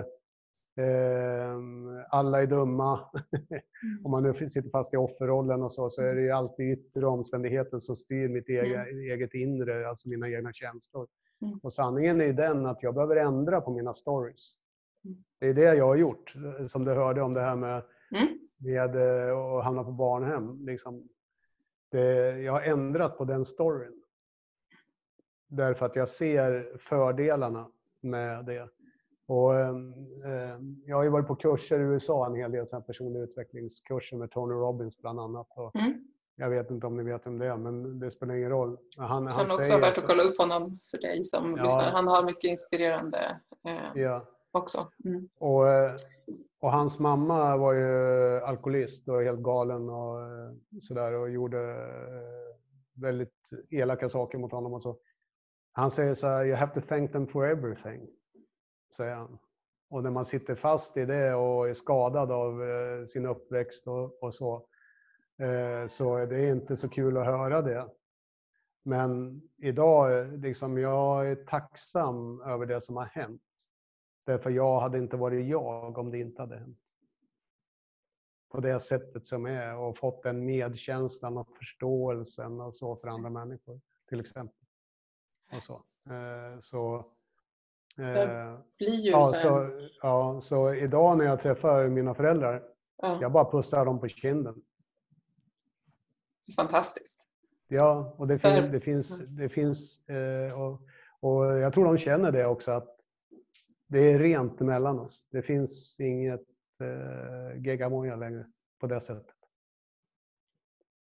[0.78, 1.58] eh,
[2.08, 3.00] alla är dumma.
[3.84, 4.04] Mm.
[4.04, 7.06] om man nu sitter fast i offerrollen och så, så är det ju alltid yttre
[7.06, 8.98] omständigheter som styr mitt eget, mm.
[8.98, 11.06] eget inre, alltså mina egna känslor.
[11.42, 11.58] Mm.
[11.62, 14.54] Och sanningen är ju den att jag behöver ändra på mina stories.
[15.04, 15.24] Mm.
[15.40, 16.34] Det är det jag har gjort,
[16.66, 17.82] som du hörde om det här med
[18.14, 20.66] mm med eh, att hamna på barnhem.
[20.66, 21.08] Liksom,
[21.90, 24.02] det, jag har ändrat på den storyn.
[25.48, 27.68] Därför att jag ser fördelarna
[28.00, 28.68] med det.
[29.26, 29.76] Och, eh,
[30.86, 34.54] jag har ju varit på kurser i USA, en hel del personliga utvecklingskurser med Tony
[34.54, 35.46] Robbins bland annat.
[35.50, 36.08] Och mm.
[36.36, 38.78] Jag vet inte om ni vet om det är, men det spelar ingen roll.
[38.98, 41.64] Han, han, han också säger värt att kolla upp honom för dig som ja.
[41.64, 41.92] lyssnar.
[41.92, 44.26] Han har mycket inspirerande eh, ja.
[44.52, 44.88] också.
[45.04, 45.28] Mm.
[45.38, 45.94] Och, eh,
[46.60, 53.02] och hans mamma var ju alkoholist och helt galen och eh, sådär och gjorde eh,
[53.02, 54.98] väldigt elaka saker mot honom och så.
[55.72, 58.08] Han säger så här, you have to thank them for everything,
[58.96, 59.38] säger han.
[59.90, 64.22] Och när man sitter fast i det och är skadad av eh, sin uppväxt och,
[64.22, 64.66] och så,
[65.88, 67.88] så är det inte så kul att höra det.
[68.84, 73.42] Men idag, liksom, jag är tacksam över det som har hänt.
[74.24, 76.78] Därför jag hade inte varit jag om det inte hade hänt.
[78.50, 83.30] På det sättet som är och fått den medkänslan och förståelsen och så för andra
[83.30, 84.66] människor till exempel.
[85.56, 85.74] Och så.
[86.10, 87.10] Eh, så
[87.96, 89.70] det blir ju ja, så,
[90.02, 92.62] ja, så idag när jag träffar mina föräldrar,
[92.96, 93.18] ja.
[93.20, 94.62] jag bara pussar dem på kinden.
[96.56, 97.28] Fantastiskt.
[97.68, 100.80] Ja, och det, fin, det finns, det finns eh, och,
[101.20, 102.93] och jag tror de känner det också att
[103.94, 105.28] det är rent mellan oss.
[105.30, 106.40] Det finns inget
[106.80, 108.46] eh, geggamoja längre
[108.80, 109.36] på det sättet.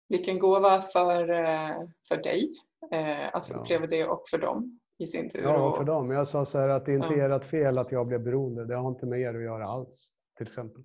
[0.08, 1.70] Vilken gåva för, eh,
[2.08, 2.54] för dig
[2.92, 3.56] eh, att ja.
[3.56, 5.42] uppleva det och för dem i sin tur.
[5.42, 6.10] Ja, för dem.
[6.10, 7.24] Jag sa så här att det inte ja.
[7.24, 8.64] är ert fel att jag blev beroende.
[8.64, 10.84] Det har inte med er att göra alls, till exempel.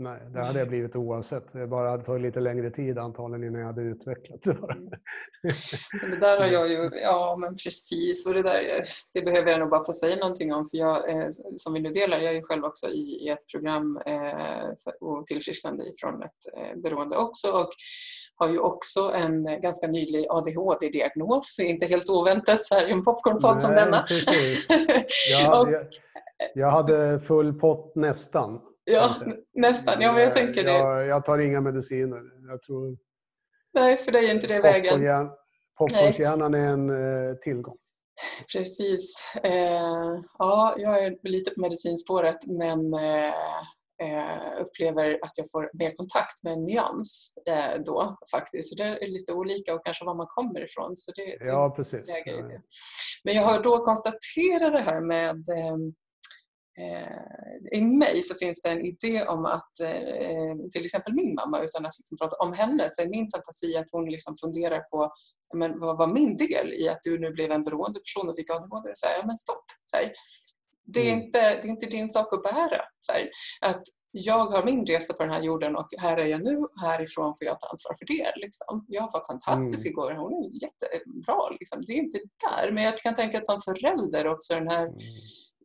[0.00, 0.20] Nej.
[0.32, 1.52] Det hade jag blivit oavsett.
[1.52, 4.56] Det bara hade tagit lite längre tid antagligen innan jag hade utvecklat det.
[6.10, 8.62] Det där har jag ju, ja men precis, och det där
[9.12, 11.88] det behöver jag nog bara få säga någonting om för jag, eh, som vi nu
[11.88, 16.22] delar, jag är ju själv också i, i ett program eh, för, och tillfrisknande ifrån
[16.22, 17.68] ett eh, beroende också och
[18.36, 23.62] har ju också en ganska nylig ADHD-diagnos, inte helt oväntat så här i en popcornpodd
[23.62, 24.06] som denna.
[25.40, 25.86] Jag, och, jag,
[26.54, 28.60] jag hade full pott nästan.
[28.90, 29.14] Ja,
[29.54, 30.00] nästan.
[30.00, 30.70] Ja, men jag tänker det.
[30.70, 32.22] Jag, jag tar inga mediciner.
[32.48, 32.98] Jag tror...
[33.74, 35.28] Nej, för dig är inte det vägen.
[35.78, 37.76] Popcornshjärnan är en eh, tillgång.
[38.52, 39.34] Precis.
[39.42, 43.28] Eh, ja, jag är lite på medicinspåret men eh,
[44.02, 48.68] eh, upplever att jag får mer kontakt med en nyans eh, då faktiskt.
[48.68, 50.96] Så det är lite olika och kanske var man kommer ifrån.
[50.96, 52.06] Så det, ja, precis.
[52.24, 52.60] Det.
[53.24, 55.76] Men jag har då konstaterat det här med Eh,
[57.72, 61.86] I mig så finns det en idé om att eh, till exempel min mamma, utan
[61.86, 65.12] att liksom prata om henne, så är min fantasi att hon liksom funderar på
[65.56, 68.50] men vad var min del i att du nu blev en beroende person och fick
[68.50, 68.90] ADHD?
[68.94, 69.64] Så här, ja, men stopp!
[69.84, 70.12] Så här,
[70.84, 71.24] det, är mm.
[71.24, 72.82] inte, det är inte din sak att bära.
[72.98, 76.44] Så här, att jag har min resa på den här jorden och här är jag
[76.44, 76.64] nu.
[76.80, 78.32] Härifrån får jag ta ansvar för det.
[78.36, 78.84] Liksom.
[78.88, 79.96] Jag har fått fantastiska mm.
[79.96, 80.12] gåvor.
[80.12, 81.50] Hon är jättebra.
[81.60, 81.82] Liksom.
[81.86, 82.72] Det är inte där.
[82.72, 84.98] Men jag kan tänka att som förälder också den här mm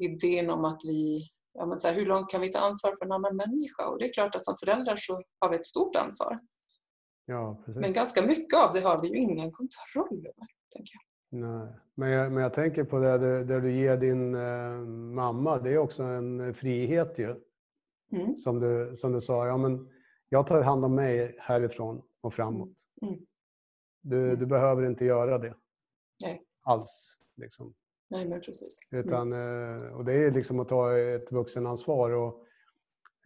[0.04, 1.22] idén om att vi,
[1.54, 3.88] ja men så här, hur långt kan vi ta ansvar för en annan människa?
[3.88, 6.40] Och det är klart att som föräldrar så har vi ett stort ansvar.
[7.26, 10.48] Ja, Men ganska mycket av det har vi ju ingen kontroll över.
[10.76, 11.14] Tänker jag.
[11.40, 11.76] Nej.
[11.96, 14.78] Men, jag, men jag tänker på det där du ger din eh,
[15.16, 17.36] mamma, det är också en frihet ju.
[18.12, 18.38] Mm.
[18.38, 19.90] Som, du, som du sa, ja, men
[20.30, 22.74] jag tar hand om mig härifrån och framåt.
[23.02, 23.20] Mm.
[24.02, 24.40] Du, mm.
[24.40, 25.56] du behöver inte göra det
[26.26, 26.42] Nej.
[26.62, 27.18] alls.
[27.36, 27.74] Liksom.
[28.14, 28.88] Nej, men precis.
[28.92, 29.94] Utan, mm.
[29.94, 32.12] och det är liksom att ta ett vuxenansvar.
[32.12, 32.48] Och,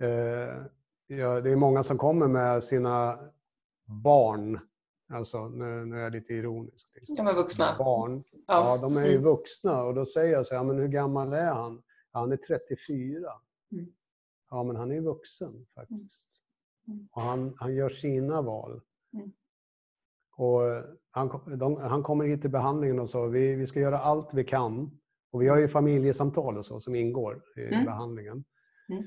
[0.05, 0.63] eh,
[1.07, 3.19] ja, det är många som kommer med sina
[3.85, 4.59] barn
[5.09, 6.91] Alltså, nu, nu är jag lite ironisk.
[6.95, 7.15] Liksom.
[7.17, 7.75] Ja, men vuxna.
[7.79, 8.21] Barn.
[8.33, 8.41] Ja.
[8.47, 8.77] ja.
[8.81, 9.83] de är ju vuxna.
[9.83, 11.83] Och då säger jag så här, men hur gammal är han?
[12.11, 13.31] Han är 34.
[13.71, 13.93] Mm.
[14.49, 16.41] Ja, men han är vuxen faktiskt.
[16.87, 16.99] Mm.
[16.99, 17.09] mm.
[17.11, 18.81] Och han, han gör sina val.
[20.37, 20.61] Och
[21.11, 24.43] han, de, han kommer hit till behandlingen och sa vi, vi ska göra allt vi
[24.43, 24.99] kan.
[25.31, 27.85] Och vi har ju familjesamtal och så som ingår i mm.
[27.85, 28.43] behandlingen.
[28.89, 29.03] Mm.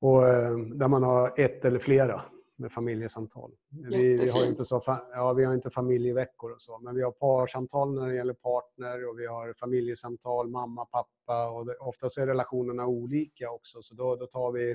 [0.00, 2.22] Och, eh, där man har ett eller flera
[2.56, 3.52] med familjesamtal.
[3.90, 7.10] Vi, vi, har inte så, ja, vi har inte familjeveckor och så, men vi har
[7.10, 12.26] parsamtal när det gäller partner och vi har familjesamtal, mamma, pappa och det, oftast är
[12.26, 14.70] relationerna olika också så då, då tar vi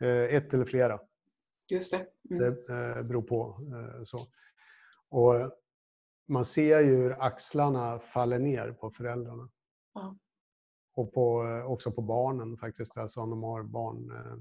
[0.00, 1.00] eh, ett eller flera.
[1.70, 2.34] Just det.
[2.34, 2.42] Mm.
[2.42, 3.58] Det eh, beror på.
[3.76, 4.18] Eh, så.
[5.12, 5.34] Och
[6.28, 9.50] man ser ju hur axlarna faller ner på föräldrarna.
[9.94, 10.16] Ja.
[10.94, 14.36] Och på, också på barnen faktiskt, alltså om de har barn eh,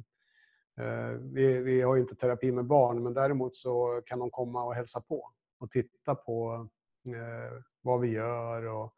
[0.77, 4.75] Eh, vi, vi har inte terapi med barn, men däremot så kan de komma och
[4.75, 6.69] hälsa på och titta på
[7.05, 8.65] eh, vad vi gör.
[8.65, 8.93] Och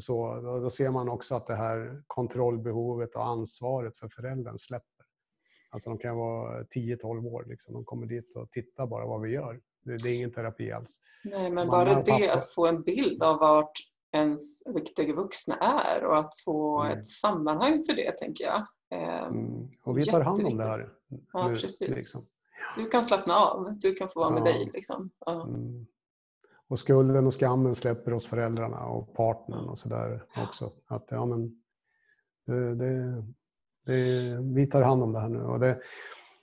[0.00, 0.40] så.
[0.40, 5.06] Då ser man också att det här kontrollbehovet och ansvaret för föräldern släpper.
[5.70, 7.44] Alltså de kan vara 10-12 år.
[7.44, 7.74] Liksom.
[7.74, 9.60] De kommer dit och tittar bara vad vi gör.
[9.86, 11.00] Det, är ingen terapi alls.
[11.24, 13.72] Nej, men bara det att få en bild av vart
[14.12, 16.98] ens viktiga vuxna är och att få mm.
[16.98, 18.66] ett sammanhang för det, tänker jag.
[18.90, 19.68] Mm.
[19.82, 20.88] Och vi tar hand om det här.
[21.32, 21.88] Ja, nu, precis.
[21.88, 22.26] Liksom.
[22.76, 23.78] Du kan slappna av.
[23.78, 24.70] Du kan få vara med dig.
[24.74, 25.10] Liksom.
[25.26, 25.42] Ja.
[25.42, 25.86] Mm.
[26.68, 30.72] Och skulden och skammen släpper hos föräldrarna och partnern och sådär också.
[30.86, 31.62] Att, ja, men,
[32.46, 33.24] det, det,
[33.86, 35.42] det, vi tar hand om det här nu.
[35.42, 35.80] Och det,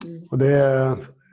[0.04, 0.28] mm.
[0.32, 0.48] och det,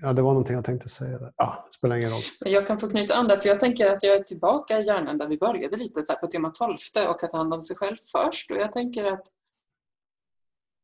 [0.03, 1.19] ja, det var någonting jag tänkte säga.
[1.19, 1.33] Där.
[1.37, 2.23] Ja, det spelar ingen roll.
[2.45, 4.87] Men jag kan få knyta an där, för jag tänker att jag är tillbaka i
[4.87, 6.77] hjärnan där vi började lite så på tema 12
[7.09, 8.51] och att ta hand om sig själv först.
[8.51, 9.27] Och jag tänker att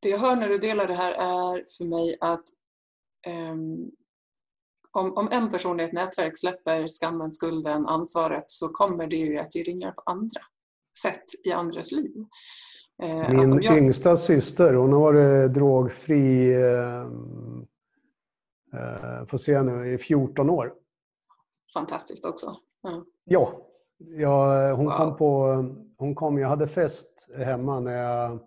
[0.02, 2.44] det jag hör när du delar det här är för mig att
[3.50, 3.90] um,
[4.92, 9.38] om, om, en person i ett nätverk släpper skammen, skulden, ansvaret så kommer det ju
[9.38, 10.40] att ge ringar på andra
[11.02, 12.24] sätt i andras liv.
[13.02, 13.78] Eh, Min jag...
[13.78, 17.06] yngsta syster, hon har varit drogfri eh, eh,
[19.28, 20.72] får se nu, i 14 år.
[21.74, 22.46] Fantastiskt också.
[22.82, 23.66] Ja, ja,
[23.98, 24.96] ja hon, wow.
[24.96, 25.64] kom på,
[25.98, 28.40] hon kom, jag hade fest hemma när jag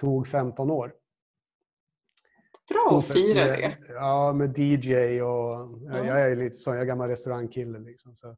[0.00, 0.92] tog 15 år.
[2.70, 3.76] Bra att fira det.
[3.88, 5.78] Ja, med DJ och...
[5.82, 6.06] Ja.
[6.06, 7.78] Jag är lite så, jag är gammal restaurangkille.
[7.78, 8.36] Liksom, så,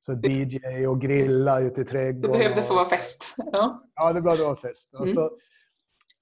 [0.00, 2.32] så DJ och grilla ute i trädgården.
[2.32, 3.34] Det behövde få vara fest.
[3.36, 4.94] Ja, ja det behövde vara fest.
[4.94, 5.14] Mm.
[5.14, 5.30] så,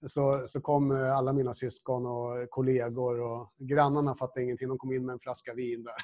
[0.07, 4.69] så, så kom alla mina syskon och kollegor och grannarna fattade ingenting.
[4.69, 5.95] De kom in med en flaska vin där.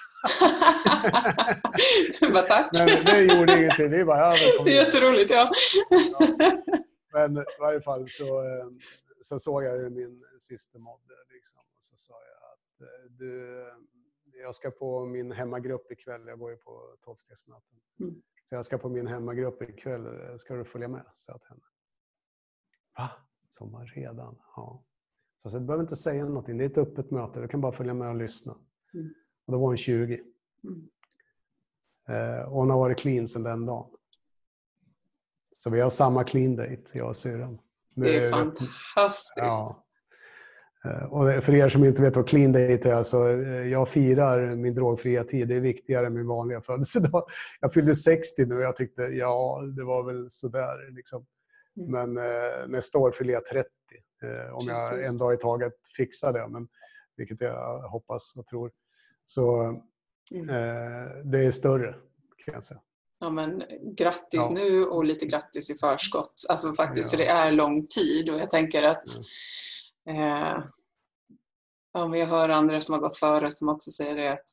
[2.32, 2.70] Bara tack.
[2.78, 3.90] Men det gjorde ingenting.
[3.90, 4.34] Det är bara, ja,
[4.64, 5.50] det är jätteroligt, ja.
[5.90, 6.26] ja.
[7.12, 8.66] Men i varje fall så, eh,
[9.20, 11.14] så såg jag hur min syster mådde.
[11.34, 11.60] Liksom.
[11.60, 13.64] Och så sa jag att eh, du,
[14.42, 16.26] jag ska på min hemmagrupp ikväll.
[16.26, 17.78] Jag går ju på tolvstegsmöten.
[18.00, 18.14] Mm.
[18.48, 20.38] Så jag ska på min hemmagrupp ikväll.
[20.38, 21.04] Ska du följa med?
[21.14, 21.62] sa jag till henne.
[22.98, 23.10] Va?
[23.50, 24.38] Sommar redan?
[24.56, 24.84] Ja.
[25.48, 26.58] Så jag behöver inte säga någonting.
[26.58, 27.40] Det är ett öppet möte.
[27.40, 28.56] Du kan bara följa med och lyssna.
[28.94, 29.14] Mm.
[29.46, 30.20] Och då var hon 20.
[30.64, 30.88] Mm.
[32.08, 33.90] Eh, och hon har varit clean sedan den dagen.
[35.52, 37.58] Så vi har samma clean date, jag och syrran.
[37.94, 39.36] Det är fantastiskt.
[39.36, 39.86] Ja.
[40.84, 43.28] Eh, och för er som inte vet vad clean date är, alltså,
[43.64, 45.48] jag firar min drogfria tid.
[45.48, 47.24] Det är viktigare än min vanliga födelsedag.
[47.60, 50.92] Jag fyllde 60 nu och jag tyckte, ja, det var väl sådär.
[50.96, 51.26] Liksom.
[51.80, 51.90] Mm.
[51.90, 53.68] Men eh, nästa år fyller jag 30.
[54.22, 54.90] Eh, om Precis.
[54.90, 56.68] jag en dag i taget fixar det, men,
[57.16, 58.70] vilket jag hoppas och tror.
[59.26, 59.62] Så
[60.32, 60.50] mm.
[60.50, 61.94] eh, det är större,
[62.44, 62.80] kan jag säga
[63.20, 63.62] ja, men,
[63.96, 64.50] grattis ja.
[64.50, 66.34] nu och lite grattis i förskott.
[66.48, 67.18] Alltså faktiskt, ja.
[67.18, 69.08] för det är lång tid och jag tänker att
[70.08, 70.64] eh,
[71.92, 74.44] ja, jag hör andra som har gått före som också säger det att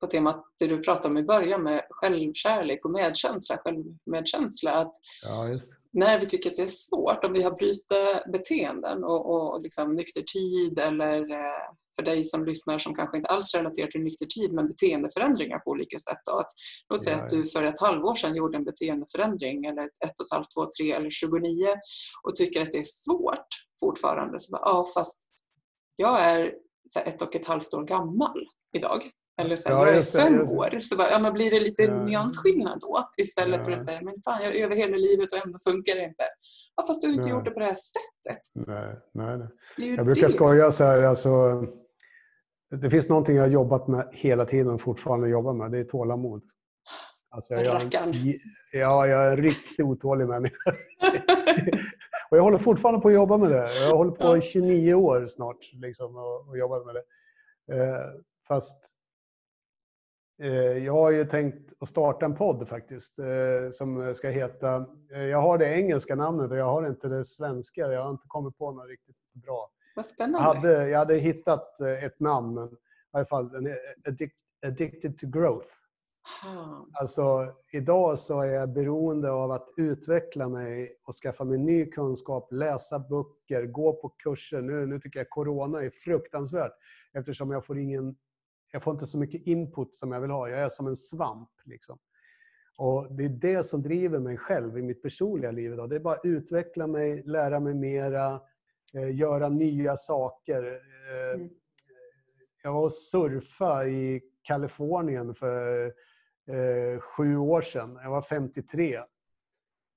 [0.00, 4.72] på temat det du pratade om i början med självkärlek och medkänsla, självmedkänsla.
[4.72, 5.58] Att ja,
[5.92, 7.92] när vi tycker att det är svårt, om vi har brutit
[8.32, 13.28] beteenden och, och liksom nykter tid eller eh, för dig som lyssnar som kanske inte
[13.28, 16.18] alls relaterar till nykter tid men beteendeförändringar på olika sätt.
[16.24, 16.38] Då.
[16.38, 16.50] Att,
[16.88, 20.26] låt säga ja, att du för ett halvår sedan gjorde en beteendeförändring eller ett, och
[20.26, 21.66] ett halvt, två, tre eller 29
[22.22, 23.48] och tycker att det är svårt
[23.80, 24.40] fortfarande.
[24.40, 25.22] Så bara, ja, fast
[25.96, 26.54] jag är
[27.04, 28.46] ett och ett halvt år gammal
[28.76, 29.10] idag.
[29.40, 30.80] Eller så här, ja, jag är fem år.
[30.80, 32.04] Så bara, ja, men blir det lite ja.
[32.04, 33.10] nyansskillnad då?
[33.16, 33.64] Istället ja.
[33.64, 36.24] för att säga men fan, jag över hela livet och ändå funkar det inte.
[36.76, 37.32] Ja, fast du har inte nej.
[37.32, 38.42] gjort det på det här sättet.
[38.54, 39.96] Nej, nej, nej.
[39.96, 40.32] Jag brukar det.
[40.32, 41.62] skoja så här, alltså,
[42.70, 45.70] det finns någonting jag har jobbat med hela tiden och fortfarande jobbar med.
[45.70, 46.42] Det är tålamod.
[47.30, 47.82] Alltså jag,
[48.72, 50.70] ja, jag är en riktigt otålig människa.
[52.30, 53.70] och jag håller fortfarande på att jobba med det.
[53.80, 57.02] Jag hållit på i 29 år snart liksom, och, och jobbat med det.
[57.74, 58.00] Eh,
[58.48, 59.01] fast
[60.84, 64.76] jag har ju tänkt att starta en podd faktiskt eh, som ska heta...
[65.14, 67.80] Eh, jag har det engelska namnet och jag har inte det svenska.
[67.80, 69.70] Jag har inte kommit på något riktigt bra.
[69.96, 70.38] Vad spännande.
[70.48, 72.76] Jag hade, jag hade hittat eh, ett namn, men i
[73.12, 73.50] alla fall
[74.08, 74.30] addic
[74.66, 75.68] Addicted to Growth.
[76.92, 82.52] Alltså, idag så är jag beroende av att utveckla mig och skaffa mig ny kunskap,
[82.52, 84.60] läsa böcker, gå på kurser.
[84.62, 86.72] Nu, nu tycker jag corona är fruktansvärt
[87.12, 88.16] eftersom jag får ingen...
[88.74, 90.48] Jag får inte så mycket input som jag vill ha.
[90.48, 91.50] Jag är som en svamp.
[91.64, 91.98] Liksom.
[92.78, 95.90] Och Det är det som driver mig själv i mitt personliga liv idag.
[95.90, 98.40] Det är bara att utveckla mig, lära mig mera,
[98.94, 100.62] eh, göra nya saker.
[100.64, 101.50] Eh, mm.
[102.62, 105.86] Jag var och surfade i Kalifornien för
[106.48, 107.98] eh, sju år sedan.
[108.02, 109.00] Jag var 53.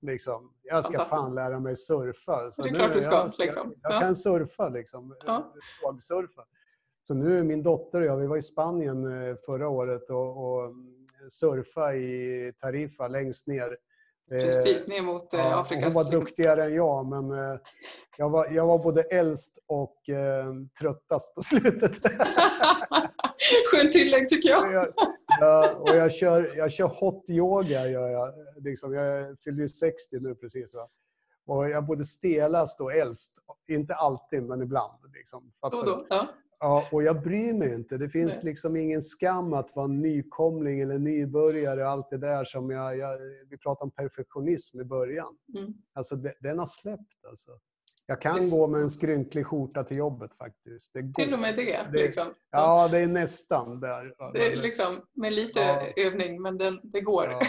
[0.02, 0.54] Liksom.
[0.64, 2.52] Jag ska fan lära mig surfa.
[2.52, 3.16] Så det är klart du ska.
[3.16, 3.76] Jag, liksom.
[3.82, 5.16] jag, jag kan surfa, liksom.
[5.26, 5.54] Ja.
[5.84, 6.46] Vågsurfa.
[7.08, 10.38] Så nu är min dotter och jag, vi var i Spanien eh, förra året och,
[10.38, 10.74] och
[11.30, 13.78] surfa i Tarifa längst ner.
[14.30, 15.84] Precis, ner mot eh, ja, Afrikas...
[15.84, 17.60] Hon var duktigare än jag, men eh,
[18.18, 21.92] jag var, jag var både äldst och eh, tröttast på slutet.
[23.72, 24.74] Skönt tillägg tycker jag.
[24.74, 24.88] jag,
[25.40, 27.88] jag och jag kör, jag kör hot yoga.
[27.90, 28.34] Gör jag,
[28.64, 30.74] liksom, jag fyllde 60 nu precis.
[30.74, 30.90] Va?
[31.48, 33.32] Och jag är både stelast och äldst.
[33.68, 35.00] Inte alltid, men ibland.
[35.14, 35.52] Liksom.
[35.62, 36.28] Då, då, ja.
[36.60, 37.98] Ja, och jag bryr mig inte.
[37.98, 38.52] Det finns Nej.
[38.52, 42.98] liksom ingen skam att vara nykomling eller nybörjare och allt det där som jag...
[42.98, 45.38] jag vi pratade om perfektionism i början.
[45.58, 45.74] Mm.
[45.94, 47.52] Alltså, det, den har släppt alltså.
[48.08, 50.94] Jag kan gå med en skrynklig skjorta till jobbet faktiskt.
[50.94, 51.24] Det går.
[51.24, 51.80] Till och med det?
[51.92, 52.24] det liksom.
[52.52, 54.34] Ja, det är nästan där.
[54.34, 56.04] Det är liksom, med lite ja.
[56.04, 57.28] övning, men det, det går.
[57.32, 57.40] Ja,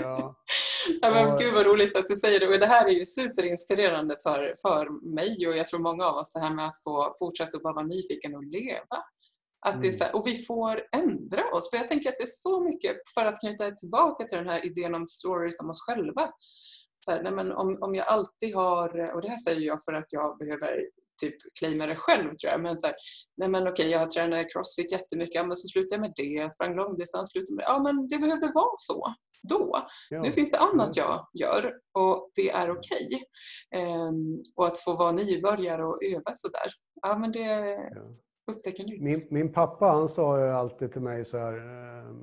[0.00, 0.41] ja.
[1.00, 2.48] Ja, men gud vad roligt att du säger det.
[2.48, 6.32] Och det här är ju superinspirerande för, för mig och jag tror många av oss,
[6.32, 8.98] det här med att få fortsätta att vara nyfiken och leva.
[9.66, 10.00] Att det är mm.
[10.00, 11.70] här, och vi får ändra oss.
[11.70, 14.66] För jag tänker att det är så mycket, för att knyta tillbaka till den här
[14.66, 16.30] idén om stories om oss själva.
[16.98, 19.92] Så här, nej men om, om jag alltid har, och det här säger jag för
[19.92, 20.80] att jag behöver
[21.20, 22.60] typ claima det själv tror jag.
[22.60, 22.96] Men så här,
[23.36, 26.22] nej men okej, jag har tränat crossfit jättemycket, ja, men så slutade jag med det.
[26.22, 27.68] Jag sprang långdistans, slutade med det.
[27.68, 29.14] Ja, men det behövde vara så
[29.48, 29.86] då.
[30.10, 30.22] Ja.
[30.22, 33.08] Nu finns det annat jag gör och det är okej.
[33.70, 34.08] Okay.
[34.08, 37.40] Um, och att få vara nybörjare och öva sådär, ja men det
[37.94, 38.16] ja.
[38.52, 39.02] upptäcker nytt.
[39.02, 42.14] Min, min pappa han sa alltid till mig så här, uh,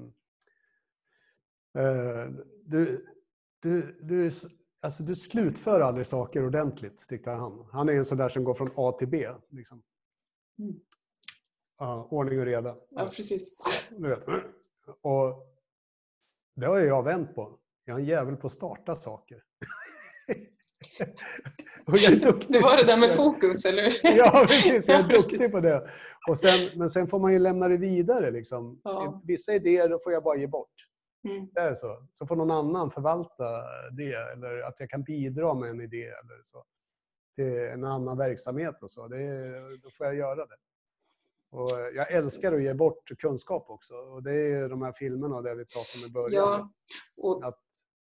[1.79, 2.33] uh,
[2.65, 3.05] du,
[3.61, 4.31] du, du,
[4.81, 7.67] alltså, du slutför aldrig saker ordentligt, tyckte han.
[7.71, 9.29] Han är en sån där som går från A till B.
[9.49, 9.83] Liksom.
[10.59, 10.75] Mm.
[11.81, 12.75] Uh, ordning och reda.
[12.89, 13.57] Ja, precis.
[13.89, 14.25] Du vet.
[15.01, 15.47] Och
[16.55, 17.59] det har jag vänt på.
[17.85, 19.43] Jag är en jävel på att starta saker.
[21.85, 22.53] och jag är duktig.
[22.53, 24.87] Det var det där med fokus, eller Ja, precis.
[24.87, 25.89] Jag är duktig på det.
[26.29, 28.31] Och sen, men sen får man ju lämna det vidare.
[28.31, 28.81] Liksom.
[28.83, 29.21] Ja.
[29.25, 30.88] Vissa idéer får jag bara ge bort.
[31.23, 31.49] Mm.
[31.53, 32.07] Det är så.
[32.13, 34.13] Så får någon annan förvalta det.
[34.33, 36.63] Eller att jag kan bidra med en idé eller så.
[37.35, 39.07] till en annan verksamhet och så.
[39.07, 39.49] Det,
[39.83, 40.55] då får jag göra det.
[41.51, 43.93] Och jag älskar att ge bort kunskap också.
[43.93, 46.43] Och det är de här filmerna där vi pratade om i början.
[46.43, 46.71] Ja,
[47.23, 47.59] och, att...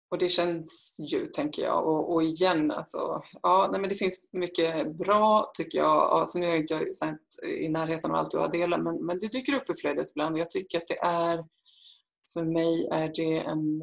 [0.09, 1.87] och det känns ju, tänker jag.
[1.87, 5.97] Och, och igen, alltså, ja, nej, men det finns mycket bra, tycker jag.
[5.97, 6.89] Alltså, nu är jag inte
[7.47, 10.35] i närheten av allt du har delat, men, men det dyker upp i flödet ibland.
[10.35, 11.45] Och jag tycker att det är,
[12.33, 13.83] för mig är det en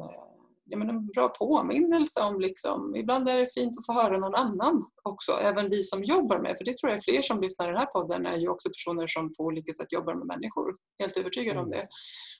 [0.66, 4.34] ja, men en bra påminnelse om liksom, ibland är det fint att få höra någon
[4.34, 7.68] annan också, även vi som jobbar med, för det tror jag fler som lyssnar i
[7.68, 11.16] den här podden är ju också personer som på olika sätt jobbar med människor, helt
[11.16, 11.64] övertygad mm.
[11.64, 11.86] om det,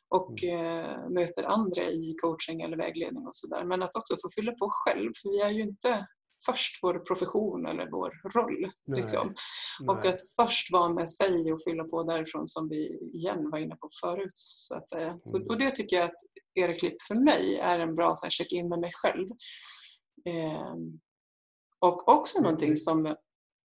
[0.09, 0.79] och mm.
[0.79, 4.69] eh, möter andra i coaching eller vägledning och sådär, men att också få fylla på
[4.71, 6.07] själv, för vi är ju inte
[6.47, 8.71] först vår profession eller vår roll.
[8.85, 9.35] Nej, liksom.
[9.89, 13.77] Och att först vara med sig och fylla på därifrån som vi igen var inne
[13.77, 14.33] på förut.
[14.35, 15.09] Så att säga.
[15.09, 15.47] Mm.
[15.49, 16.21] och det tycker jag att
[16.55, 19.27] Erik för mig är en bra check-in med mig själv.
[20.25, 20.75] Eh,
[21.79, 22.45] och också mm.
[22.45, 23.17] någonting som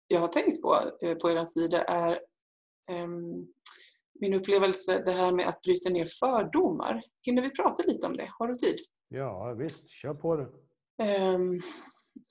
[0.07, 2.11] jag har tänkt på eh, på er sida är
[2.89, 3.07] eh,
[4.19, 7.03] min upplevelse det här med att bryta ner fördomar.
[7.21, 8.27] Hinner vi prata lite om det?
[8.39, 8.75] Har du tid?
[9.07, 10.47] Ja visst, kör på det.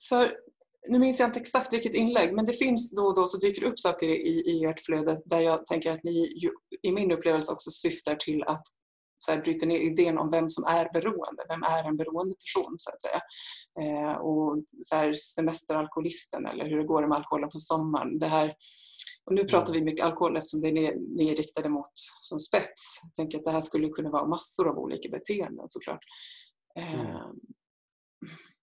[0.09, 0.33] För,
[0.87, 3.61] nu minns jag inte exakt vilket inlägg, men det finns då och då så dyker
[3.61, 6.37] det upp saker i, i ert flöde där jag tänker att ni
[6.81, 8.63] i min upplevelse också syftar till att
[9.25, 11.43] så här, bryter ner idén om vem som är beroende.
[11.49, 13.21] Vem är en beroende person så att säga.
[13.81, 18.19] Eh, och så här, semesteralkoholisten eller hur det går med alkoholen på sommaren.
[18.19, 18.55] Det här,
[19.25, 21.91] och nu pratar vi mycket alkohol eftersom det är ni riktade mot
[22.21, 22.99] som spets.
[23.03, 26.03] Jag tänker att det här skulle kunna vara massor av olika beteenden såklart.
[26.75, 27.17] Mm.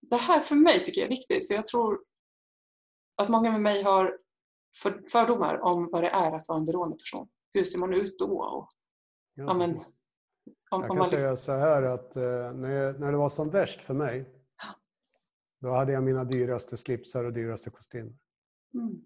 [0.00, 2.00] Det här för mig tycker jag är viktigt för jag tror
[3.16, 4.18] att många med mig har
[5.12, 7.28] fördomar om vad det är att vara en beroende person.
[7.52, 8.42] Hur ser man ut då?
[8.42, 8.68] Och,
[9.34, 9.70] ja, men,
[10.70, 13.94] om, jag kan säga så här att eh, när, när det var som värst för
[13.94, 14.38] mig
[15.60, 18.12] då hade jag mina dyraste slipsar och dyraste kostymer.
[18.74, 19.04] Mm.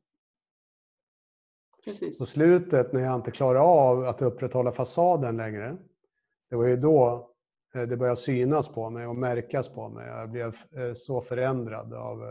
[1.85, 2.19] Precis.
[2.19, 5.77] På slutet när jag inte klarade av att upprätthålla fasaden längre,
[6.51, 7.32] det var ju då
[7.73, 10.07] det började synas på mig och märkas på mig.
[10.07, 12.23] Jag blev eh, så förändrad av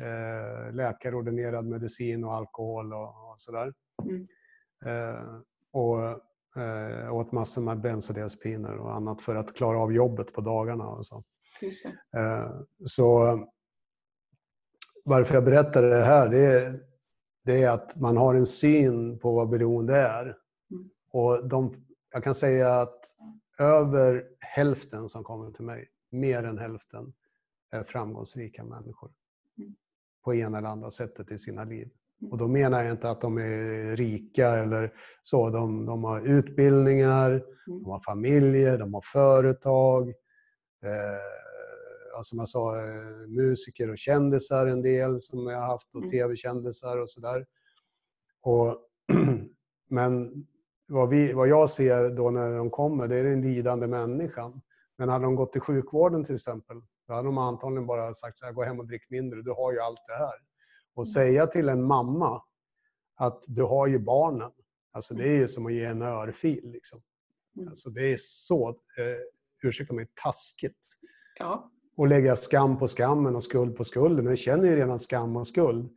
[0.00, 3.72] eh, läkarordinerad medicin och alkohol och, sådär.
[4.02, 4.26] Mm.
[4.86, 5.40] Eh,
[5.72, 6.00] och
[6.62, 10.88] eh, åt massor med bensodiazepiner och annat för att klara av jobbet på dagarna.
[10.88, 11.22] Och så.
[12.16, 12.50] Eh,
[12.86, 13.38] så
[15.04, 16.76] varför jag berättar det här, det är,
[17.44, 20.24] det är att man har en syn på vad beroende är.
[20.24, 20.90] Mm.
[21.10, 23.00] Och de, jag kan säga att
[23.58, 27.12] över hälften som kommer till mig, mer än hälften,
[27.70, 29.12] är framgångsrika människor.
[29.58, 29.74] Mm.
[30.24, 31.90] På ena eller andra sättet i sina liv.
[32.20, 32.32] Mm.
[32.32, 34.92] Och då menar jag inte att de är rika eller
[35.22, 35.50] så.
[35.50, 40.08] De, de har utbildningar, de har familjer, de har företag.
[40.84, 41.34] Eh,
[42.22, 46.10] som jag sa, eh, musiker och kändisar en del som jag har haft och mm.
[46.10, 47.46] tv-kändisar och sådär.
[49.90, 50.46] men
[50.86, 54.60] vad, vi, vad jag ser då när de kommer, det är den lidande människan.
[54.98, 56.76] Men hade de gått till sjukvården till exempel,
[57.08, 59.72] då hade de antagligen bara sagt så här, gå hem och drick mindre, du har
[59.72, 60.34] ju allt det här.
[60.94, 61.12] Och mm.
[61.12, 62.42] säga till en mamma
[63.16, 64.50] att du har ju barnen,
[64.92, 66.70] alltså det är ju som att ge en örfil.
[66.70, 67.00] Liksom.
[67.56, 67.68] Mm.
[67.68, 70.78] Alltså det är så, eh, ursäkta mig, taskigt.
[71.38, 74.26] Ja och lägga skam på skammen och skuld på skulden.
[74.26, 75.90] Jag känner ju redan skam och skuld.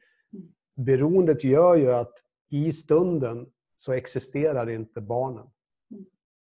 [0.76, 2.14] Beroendet gör ju att
[2.50, 5.48] i stunden så existerar inte barnen.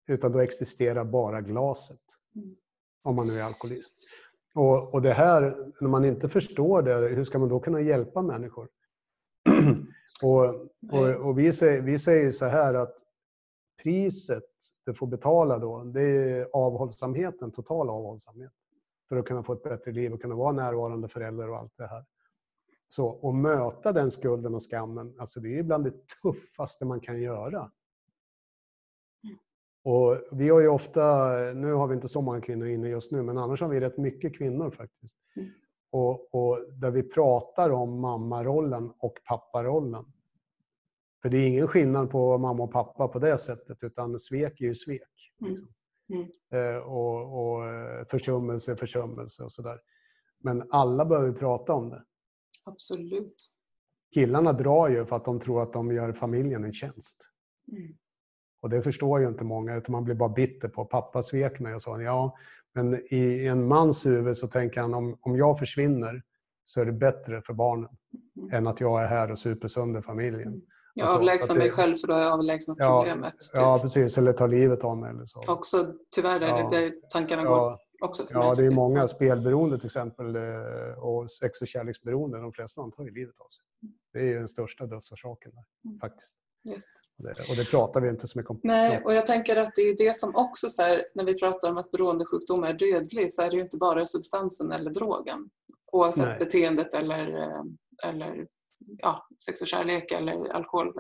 [0.07, 2.01] Utan då existerar bara glaset.
[3.03, 3.95] Om man nu är alkoholist.
[4.55, 8.21] Och, och det här, när man inte förstår det, hur ska man då kunna hjälpa
[8.21, 8.69] människor?
[10.23, 10.45] och,
[10.91, 12.95] och, och vi, säger, vi säger så här att
[13.83, 14.49] priset
[14.85, 18.51] du får betala då, det är avhållsamheten, total avhållsamhet
[19.09, 21.87] för att kunna få ett bättre liv och kunna vara närvarande förälder och allt det
[21.87, 22.05] här.
[22.89, 27.21] Så att möta den skulden och skammen, alltså det är bland det tuffaste man kan
[27.21, 27.71] göra.
[29.83, 33.21] Och vi har ju ofta, nu har vi inte så många kvinnor inne just nu,
[33.21, 35.17] men annars har vi rätt mycket kvinnor faktiskt.
[35.35, 35.49] Mm.
[35.91, 40.05] Och, och, där vi pratar om mammarollen och papparollen.
[41.21, 44.65] För det är ingen skillnad på mamma och pappa på det sättet, utan svek är
[44.65, 45.33] ju svek.
[45.41, 45.51] Mm.
[45.51, 45.67] Liksom.
[46.13, 46.27] Mm.
[46.51, 49.79] Eh, och, och eh, försummelse, försummelse och sådär.
[50.39, 52.03] Men alla behöver prata om det.
[52.67, 53.35] Absolut.
[54.13, 57.29] Killarna drar ju för att de tror att de gör familjen en tjänst.
[57.71, 57.97] Mm.
[58.61, 61.75] Och det förstår ju inte många, utan man blir bara bitter på pappa svek mig
[61.75, 62.01] och så.
[62.01, 62.37] Ja,
[62.73, 66.23] men i en mans huvud så tänker han om, om jag försvinner
[66.65, 67.89] så är det bättre för barnen
[68.37, 68.53] mm.
[68.53, 70.47] än att jag är här och super sönder familjen.
[70.47, 70.61] Mm.
[70.93, 73.31] Jag alltså, avlägsnar mig själv för då har jag avlägsnat ja, problemet.
[73.31, 73.51] Typ.
[73.53, 74.17] Ja, precis.
[74.17, 75.09] Eller tar livet av mig.
[75.09, 75.53] Eller så.
[75.53, 76.69] Också, tyvärr är ja.
[76.69, 77.49] det tankarna ja.
[77.49, 81.67] går också för Ja, mig, det är många spelberoende till exempel eh, och sex och
[81.67, 82.37] kärleksberoende.
[82.37, 83.63] De flesta tar ju livet av sig.
[84.13, 85.99] Det är ju den största dödsorsaken där, mm.
[85.99, 86.37] faktiskt.
[86.69, 86.85] Yes.
[87.17, 88.59] Och, det, och det pratar vi inte så mycket om.
[88.63, 91.71] Nej, och jag tänker att det är det som också, så här, när vi pratar
[91.71, 95.49] om att beroendesjukdom är dödlig, så är det ju inte bara substansen eller drogen.
[95.91, 96.39] Oavsett Nej.
[96.39, 97.63] beteendet eller, eh,
[98.05, 98.47] eller
[98.97, 100.93] ja, sex och kärlek eller alkohol.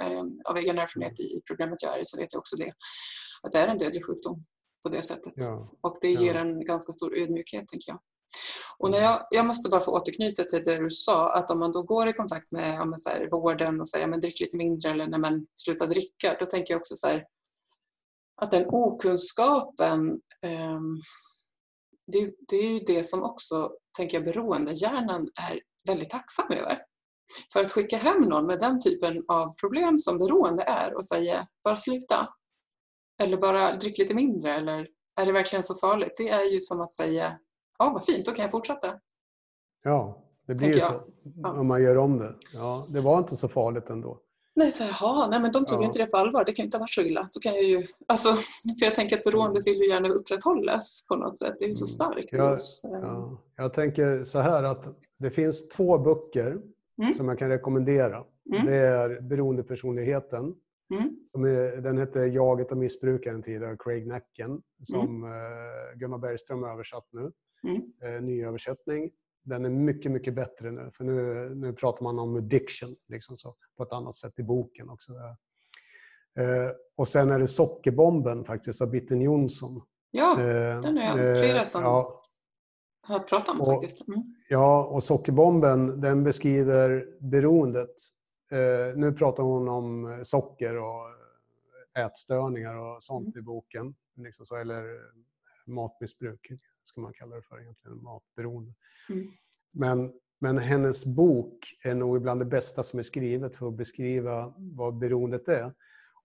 [0.45, 2.73] Av egen erfarenhet i programmet jag är så vet jag också det.
[3.43, 4.41] Att det är en dödlig sjukdom
[4.83, 5.33] på det sättet.
[5.35, 5.71] Ja.
[5.81, 6.41] Och det ger ja.
[6.41, 7.99] en ganska stor ödmjukhet, tänker jag.
[8.77, 11.71] Och när jag, jag måste bara få återknyta till det du sa, att om man
[11.71, 14.91] då går i kontakt med, med så här, vården och säger men drick lite mindre
[14.91, 17.25] eller när man slutar dricka, då tänker jag också så här,
[18.41, 20.09] att den okunskapen,
[20.41, 20.79] eh,
[22.11, 26.77] det, det, är ju det som också, tänker jag, beroendehjärnan är väldigt tacksam över.
[27.53, 31.47] För att skicka hem någon med den typen av problem som beroende är och säga
[31.63, 32.29] bara sluta.
[33.19, 34.87] Eller bara drick lite mindre eller
[35.21, 36.13] är det verkligen så farligt?
[36.17, 37.39] Det är ju som att säga
[37.79, 38.87] ja vad fint, då kan jag fortsätta.
[39.83, 41.03] Ja, det blir ju så
[41.43, 41.51] ja.
[41.51, 42.35] om man gör om det.
[42.53, 44.19] Ja, det var inte så farligt ändå.
[44.55, 45.85] Nej, så jaha, nej men de tog ja.
[45.85, 46.45] inte det på allvar.
[46.45, 47.29] Det kan ju inte ha varit så illa.
[47.33, 48.29] Då kan jag ju, alltså,
[48.79, 51.55] för jag tänker att beroendet vill ju gärna upprätthållas på något sätt.
[51.59, 52.13] Det är ju så mm.
[52.13, 52.31] starkt.
[52.31, 52.57] Jag,
[53.01, 54.87] ja, jag tänker så här att
[55.19, 56.57] det finns två böcker
[57.01, 57.13] mm.
[57.13, 58.23] som jag kan rekommendera.
[58.53, 58.65] Mm.
[58.65, 60.55] Det är Beroendepersonligheten
[60.89, 61.83] Mm.
[61.83, 65.99] Den hette Jaget och missbrukaren tidigare, Craig Nacken, som mm.
[65.99, 67.31] Gunnar Bergström har översatt nu.
[67.63, 68.25] Mm.
[68.25, 69.11] Ny översättning.
[69.43, 70.91] Den är mycket, mycket bättre nu.
[70.93, 74.89] För nu, nu pratar man om addiction liksom så, på ett annat sätt i boken
[74.89, 75.13] också.
[76.39, 79.81] Eh, och sen är det Sockerbomben faktiskt av Bitten Jonsson.
[80.11, 81.43] Ja, eh, den är jag.
[81.45, 82.15] Flera som ja,
[83.01, 84.07] har pratat om och, faktiskt.
[84.07, 84.35] Mm.
[84.49, 87.95] Ja, och Sockerbomben den beskriver beroendet.
[88.51, 91.05] Eh, nu pratar hon om socker och
[91.97, 93.39] ätstörningar och sånt mm.
[93.39, 93.95] i boken.
[94.15, 94.83] Liksom så, eller
[95.65, 96.51] matmissbruk
[96.83, 98.73] ska man kalla det för egentligen, matberoende.
[99.09, 99.31] Mm.
[99.71, 104.53] Men, men hennes bok är nog bland det bästa som är skrivet för att beskriva
[104.57, 105.73] vad beroendet är.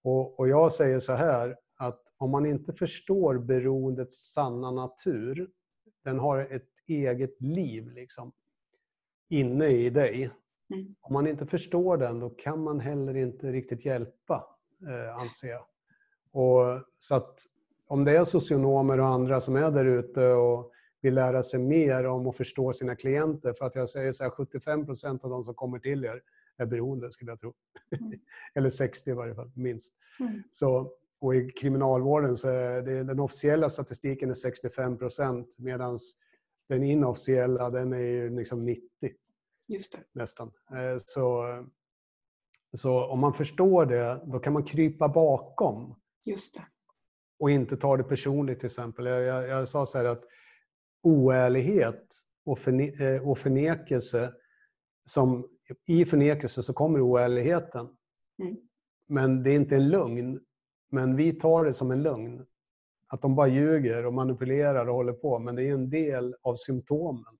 [0.02, 5.50] Och, och jag säger så här, att om man inte förstår beroendets sanna natur,
[6.04, 8.32] den har ett eget liv liksom,
[9.28, 10.30] inne i dig.
[10.72, 10.94] Mm.
[11.00, 14.46] Om man inte förstår den, då kan man heller inte riktigt hjälpa,
[14.88, 15.64] eh, anser jag.
[16.32, 17.38] Och, så att
[17.86, 22.06] om det är socionomer och andra som är där ute och vill lära sig mer
[22.06, 25.44] om att förstå sina klienter, för att jag säger så här, 75 procent av de
[25.44, 26.22] som kommer till er
[26.56, 27.52] är beroende, skulle jag tro.
[28.00, 28.12] Mm.
[28.54, 29.94] Eller 60 i varje fall, minst.
[30.20, 30.42] Mm.
[30.50, 35.98] Så, och I kriminalvården så är det, den officiella statistiken är 65 procent medan
[36.68, 38.82] den inofficiella den är liksom 90.
[40.12, 40.52] Nästan.
[40.70, 41.44] Eh, så,
[42.76, 46.00] så om man förstår det, då kan man krypa bakom.
[46.26, 46.64] Just det.
[47.38, 49.06] Och inte ta det personligt till exempel.
[49.06, 50.24] Jag, jag, jag sa så här att
[51.02, 52.14] oärlighet
[52.44, 54.34] och, förne, eh, och förnekelse
[55.04, 55.48] som
[55.86, 57.88] i förnekelse så kommer oärligheten.
[58.42, 58.56] Mm.
[59.08, 60.40] Men det är inte en lögn.
[60.90, 62.46] Men vi tar det som en lögn.
[63.06, 65.38] Att de bara ljuger och manipulerar och håller på.
[65.38, 67.38] Men det är en del av symptomen.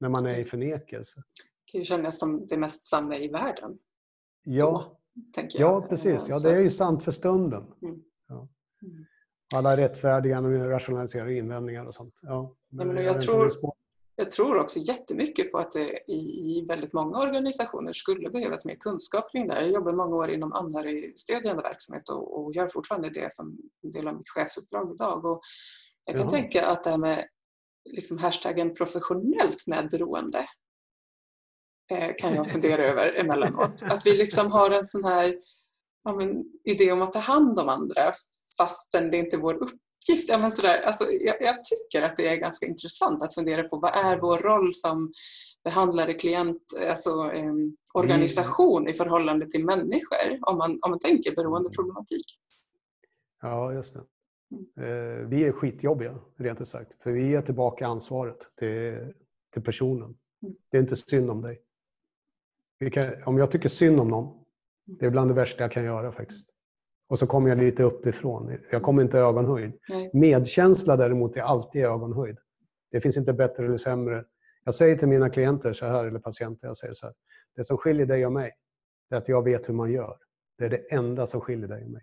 [0.00, 1.20] När man är i förnekelse.
[1.20, 3.78] Det kan ju kännas som det mest sanna i världen.
[4.44, 4.98] Ja,
[5.36, 6.24] Då, ja precis.
[6.28, 7.62] Ja, det är ju sant för stunden.
[7.82, 8.02] Mm.
[8.28, 8.48] Ja.
[8.82, 9.04] Mm.
[9.56, 12.18] Alla rättfärdigande, rationaliserade invändningar och sånt.
[12.22, 13.50] Ja, men jag, jag tror,
[14.16, 19.32] jag tror också jättemycket på att det i, väldigt många organisationer skulle behövas mer kunskap
[19.32, 19.62] kring det här.
[19.62, 24.08] Jag jobbar många år inom anhörigstödjande verksamhet och, och gör fortfarande det som en del
[24.08, 25.24] av mitt chefsuppdrag idag.
[25.24, 25.40] Och
[26.06, 26.30] jag kan ja.
[26.30, 27.24] tänka att det här med
[27.84, 30.46] liksom hashtaggen professionellt medberoende
[31.90, 33.82] eh, kan jag fundera över emellanåt.
[33.82, 35.36] Att vi liksom har en sån här
[36.04, 38.12] ja, men, idé om att ta hand om andra
[38.58, 40.28] fastän det inte är vår uppgift uppgift.
[40.28, 43.78] Ja, men sådär, alltså, jag, jag, tycker att det är ganska intressant att fundera på
[43.78, 45.12] vad är vår roll som
[45.64, 47.54] behandlare, klient, alltså eh,
[47.94, 52.24] organisation i förhållande till människor om man, om man tänker beroendeproblematik.
[53.42, 54.00] Ja, just det.
[54.76, 56.92] Eh, vi är skitjobbiga, rent ut sagt.
[57.02, 59.12] För vi ger tillbaka ansvaret till,
[59.52, 60.14] till personen.
[60.42, 60.54] Mm.
[60.70, 61.60] Det är inte synd om dig.
[62.92, 64.44] Kan, om jag tycker synd om någon,
[64.86, 66.48] det är bland det värsta jag kan göra faktiskt.
[67.10, 68.56] Och så kommer jag lite uppifrån.
[68.72, 69.72] Jag kommer inte ögonhöjd.
[69.88, 70.10] Nej.
[70.12, 72.38] Medkänsla däremot är alltid ögonhöjd.
[72.90, 74.24] Det finns inte bättre eller sämre.
[74.64, 77.14] Jag säger till mina klienter så här, eller patienter, jag säger så här.
[77.56, 78.52] Det som skiljer dig och mig,
[79.10, 80.16] är att jag vet hur man gör.
[80.58, 82.02] Det är det enda som skiljer dig och mig.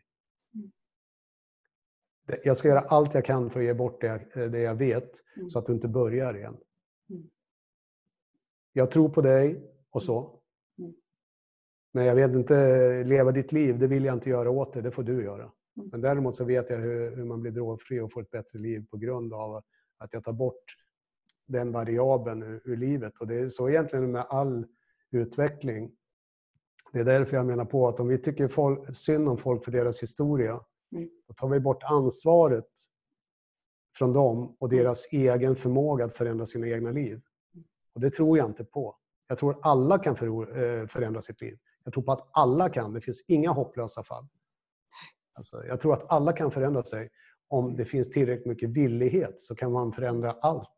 [2.28, 2.40] Mm.
[2.44, 5.50] Jag ska göra allt jag kan för att ge bort det, det jag vet, mm.
[5.50, 6.58] så att du inte börjar igen.
[7.10, 7.30] Mm.
[8.74, 10.34] Jag tror på dig och så.
[11.94, 14.92] Men jag vet inte, leva ditt liv, det vill jag inte göra åt dig, det
[14.92, 15.44] får du göra.
[15.78, 15.90] Mm.
[15.92, 18.86] Men däremot så vet jag hur, hur man blir drogfri och får ett bättre liv
[18.92, 19.64] på grund av
[19.98, 20.64] att jag tar bort
[21.48, 23.14] den variabeln ur, ur livet.
[23.20, 24.66] Och det är så egentligen med all
[25.12, 25.92] utveckling.
[26.94, 29.72] Det är därför jag menar på att om vi tycker folk, synd om folk för
[29.72, 30.64] deras historia, mm.
[31.28, 32.70] Då tar vi bort ansvaret
[33.98, 37.22] från dem och deras egen förmåga att förändra sina egna liv.
[37.94, 38.98] Och det tror jag inte på.
[39.28, 41.58] Jag tror alla kan eh, förändra sitt liv.
[41.84, 42.94] Jag tror på att alla kan.
[42.94, 44.28] Det finns inga hopplösa fall.
[45.34, 47.10] Alltså, jag tror att alla kan förändra sig.
[47.48, 50.76] Om det finns tillräckligt mycket villighet så kan man förändra allt.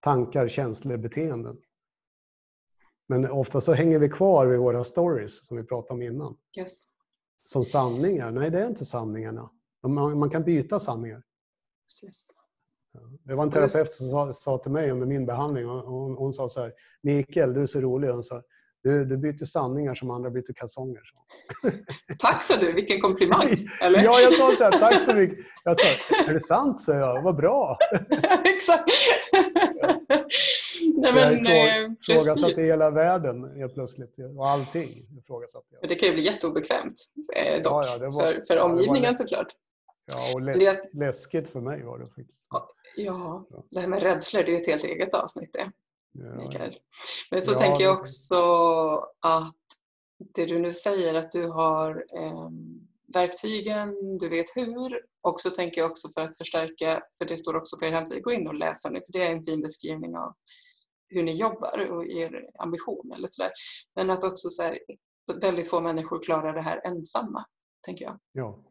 [0.00, 1.62] Tankar, känslor, beteenden.
[3.08, 6.36] Men ofta så hänger vi kvar vid våra stories som vi pratade om innan.
[6.58, 6.84] Yes.
[7.44, 8.30] Som sanningar.
[8.30, 9.50] Nej, det är inte sanningarna.
[9.88, 11.22] Man, kan byta sanningar.
[11.86, 12.28] Precis.
[13.24, 15.66] Det var en terapeut som sa, sa till mig under min behandling.
[15.66, 16.72] Hon, hon sa så här,
[17.02, 18.08] Mikael, du är så rolig.
[18.08, 18.42] Hon sa,
[18.82, 21.00] du, du byter sanningar som andra byter kalsonger.
[21.04, 21.70] Så.
[22.18, 23.68] Tack sa du, vilken komplimang!
[23.80, 24.02] Eller?
[24.04, 25.38] ja, jag sa så här, tack så mycket.
[25.64, 26.80] Jag sa, är det sant?
[26.80, 27.22] sa jag.
[27.22, 27.78] Vad bra!
[28.44, 28.90] Exakt!
[30.94, 34.14] Nej, men, jag eh, ifrågasatte hela världen helt plötsligt.
[34.36, 35.88] Och allting ifrågasatte jag.
[35.88, 36.94] Det kan ju bli jätteobekvämt
[37.36, 37.84] eh, dock.
[37.84, 39.52] Ja, ja, var, för, för omgivningen ja, såklart.
[40.04, 42.46] Ja, och läs, läskigt för mig var det faktiskt.
[42.96, 45.72] Ja, det här med rädslor, det är ett helt eget avsnitt det.
[46.38, 46.78] Mikael.
[47.30, 48.36] Men så ja, tänker jag också
[49.20, 49.56] att
[50.34, 52.50] det du nu säger att du har eh,
[53.14, 55.02] verktygen, du vet hur.
[55.20, 58.20] Och så tänker jag också för att förstärka, för det står också på er hemsida,
[58.20, 60.34] gå in och läs om det, för det är en fin beskrivning av
[61.08, 63.52] hur ni jobbar och er ambition eller sådär.
[63.94, 64.78] Men att också så här,
[65.40, 67.44] väldigt få människor klarar det här ensamma,
[67.86, 68.18] tänker jag.
[68.32, 68.64] Ja.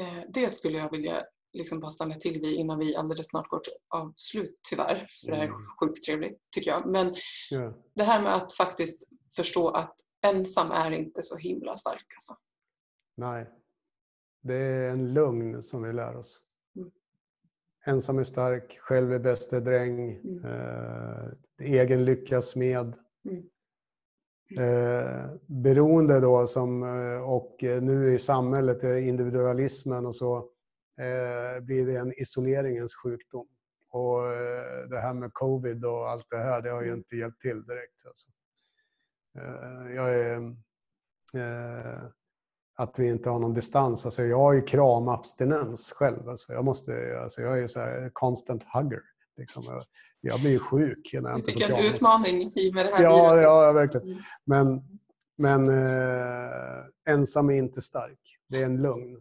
[0.00, 1.22] Eh, det skulle jag vilja
[1.52, 5.06] liksom bara stanna till vid innan vi alldeles snart går till avslut tyvärr.
[5.24, 5.60] För det här är Mm.
[5.80, 6.86] sjukt trevligt tycker jag.
[6.86, 7.12] Men
[7.50, 7.74] ja.
[7.94, 9.94] det här med att faktiskt förstå att
[10.26, 12.06] ensam är inte så himla stark.
[12.16, 12.36] Alltså.
[13.16, 13.50] Nej.
[14.42, 16.40] Det är en lugn som vi lär oss.
[16.76, 16.90] Mm.
[17.86, 20.44] Ensam är stark, själv är bäste dräng, Mm.
[20.44, 21.28] eh,
[21.60, 22.94] egen lyckas med.
[23.28, 23.48] Mm.
[24.50, 30.36] Eh, beroende då som, eh, och eh, nu i samhället, eh, individualismen och så,
[31.00, 33.46] eh, blir det en isoleringens sjukdom.
[33.90, 34.22] Och
[34.90, 36.98] det här med covid och allt det här, det har ju Mm.
[36.98, 38.06] inte hjälpt till direkt.
[38.06, 38.30] Alltså.
[39.94, 40.56] Jag är...
[42.78, 44.06] Att vi inte har någon distans.
[44.06, 46.28] Alltså jag har ju kramabstinens själv.
[46.28, 49.02] Alltså jag, måste, alltså jag är ju så här constant hugger.
[49.36, 49.62] Liksom.
[49.66, 49.82] Jag,
[50.20, 53.02] jag blir ju sjuk när jag Vi inte fick en utmaning i med det här
[53.02, 53.42] Ja, viruset.
[53.42, 54.06] ja, verkligen.
[54.06, 54.22] Mm.
[54.44, 54.82] Men,
[55.38, 58.38] men eh, ensam är inte stark.
[58.48, 59.20] Det är en lugn.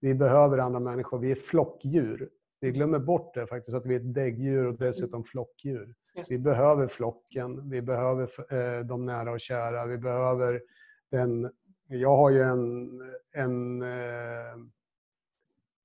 [0.00, 1.18] Vi behöver andra människor.
[1.18, 2.30] Vi är flockdjur.
[2.60, 5.94] Vi glömmer bort det faktiskt, att vi är ett däggdjur och dessutom flockdjur.
[6.16, 6.30] Yes.
[6.30, 8.22] Vi behöver flocken, vi behöver
[8.54, 10.62] eh, de nära och kära, vi behöver
[11.10, 11.50] den...
[11.88, 12.90] Jag har ju en...
[13.34, 14.56] en eh,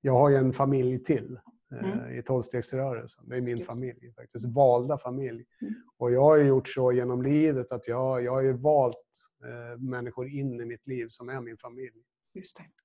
[0.00, 1.38] jag har ju en familj till
[1.72, 2.18] Mm.
[2.18, 3.24] i tolvstegsrörelsen.
[3.28, 3.72] Det är min Just.
[3.72, 4.44] familj faktiskt.
[4.46, 5.44] Valda familj.
[5.60, 5.74] Mm.
[5.98, 8.96] Och jag har gjort så genom livet att jag, jag har ju valt
[9.44, 12.02] eh, människor in i mitt liv som är min familj.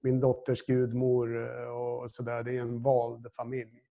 [0.01, 2.43] Min dotters gudmor eh, och sådär.
[2.43, 3.81] Det är en vald familj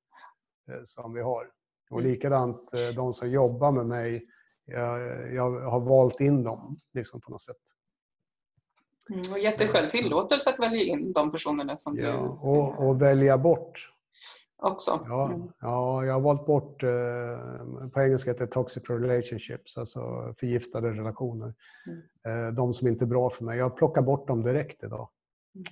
[0.70, 1.50] eh, som vi har.
[1.90, 2.10] Och Mm.
[2.12, 4.22] likadant eh, de som jobbar med mig.
[4.64, 5.00] Jag,
[5.34, 7.56] jag har valt in dem liksom på något sätt.
[9.10, 9.20] Mm.
[9.32, 13.02] Och gett dig själv tillåtelse att välja in de personerna som Ja, du och, och
[13.02, 13.90] välja bort.
[14.64, 14.90] Också.
[15.08, 15.48] Ja, Mm.
[15.60, 21.54] ja, jag har valt bort, eh, på engelska heter det toxic relationships, alltså förgiftade relationer.
[21.86, 22.46] Mm.
[22.48, 23.58] Eh, de som inte är bra för mig.
[23.58, 25.08] Jag plockar bort dem direkt idag.
[25.54, 25.66] Mm.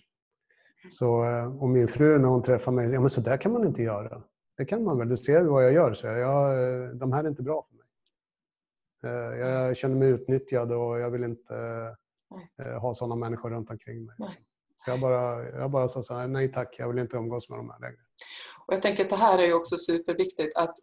[0.91, 3.67] Så, eh, och min fru när hon träffar mig, ja men så där kan man
[3.67, 4.23] inte göra.
[4.57, 5.93] Det kan man väl, du ser vad jag gör.
[5.93, 6.53] Så jag,
[6.85, 7.83] eh, de här är inte bra för mig.
[9.39, 11.55] Jag känner mig utnyttjad och jag vill inte
[12.81, 14.17] ha sådana människor runt omkring mig.
[14.85, 17.59] Så jag bara, jag bara sa så här, nej tack, jag vill inte umgås med
[17.59, 17.97] de här längre.
[18.67, 20.75] Och jag tänker att det här är ju också superviktigt att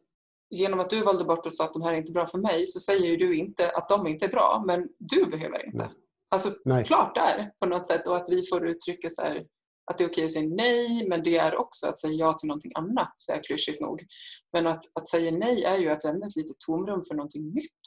[0.50, 2.68] genom att du valde bort och sa att de här är inte bra för mig
[2.68, 5.78] så säger ju du inte att de inte är bra, men du behöver inte.
[5.78, 5.90] Nej.
[6.32, 6.86] Alltså Nej.
[6.86, 9.46] klart där på något sätt och att vi får uttrycka så här,
[9.92, 12.48] att det är okej att säga nej, men det är också att säga ja till
[12.48, 14.04] någonting annat, så här klyschigt nog.
[14.54, 17.82] Men att, att säga nej är ju att lämna ett litet tomrum för någonting nytt.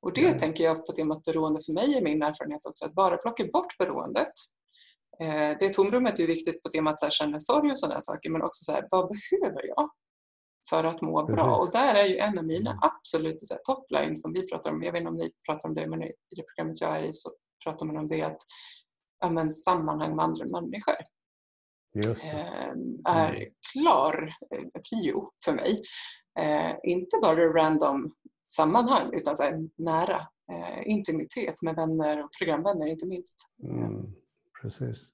[0.00, 0.38] Och det Mm.
[0.38, 3.78] tänker jag på temat beroende för mig är min erfarenhet också, att bara plocka bort
[3.78, 4.32] beroendet.
[5.20, 8.30] Eh, det tomrummet är ju viktigt på temat så här, känna sorg och sådana saker,
[8.30, 9.90] men också så här, vad behöver jag
[10.70, 11.56] för att må bra?
[11.56, 12.82] Och där är ju en av mina Mm.
[12.82, 15.74] absoluta så här, toplines som vi pratar om, jag vet inte om ni pratar om
[15.74, 17.30] det, men i det programmet jag är i så
[17.64, 18.36] pratar man om det att
[19.20, 20.94] ja, sammanhang med andra människor
[21.94, 22.38] Just det.
[22.38, 22.72] eh,
[23.04, 25.82] är klar eh, prio för mig.
[26.38, 28.14] Eh, inte bara random
[28.52, 30.20] sammanhang utan så nära
[30.84, 33.36] intimitet med vänner och programvänner inte minst.
[33.62, 34.14] Mm,
[34.64, 35.10] precis.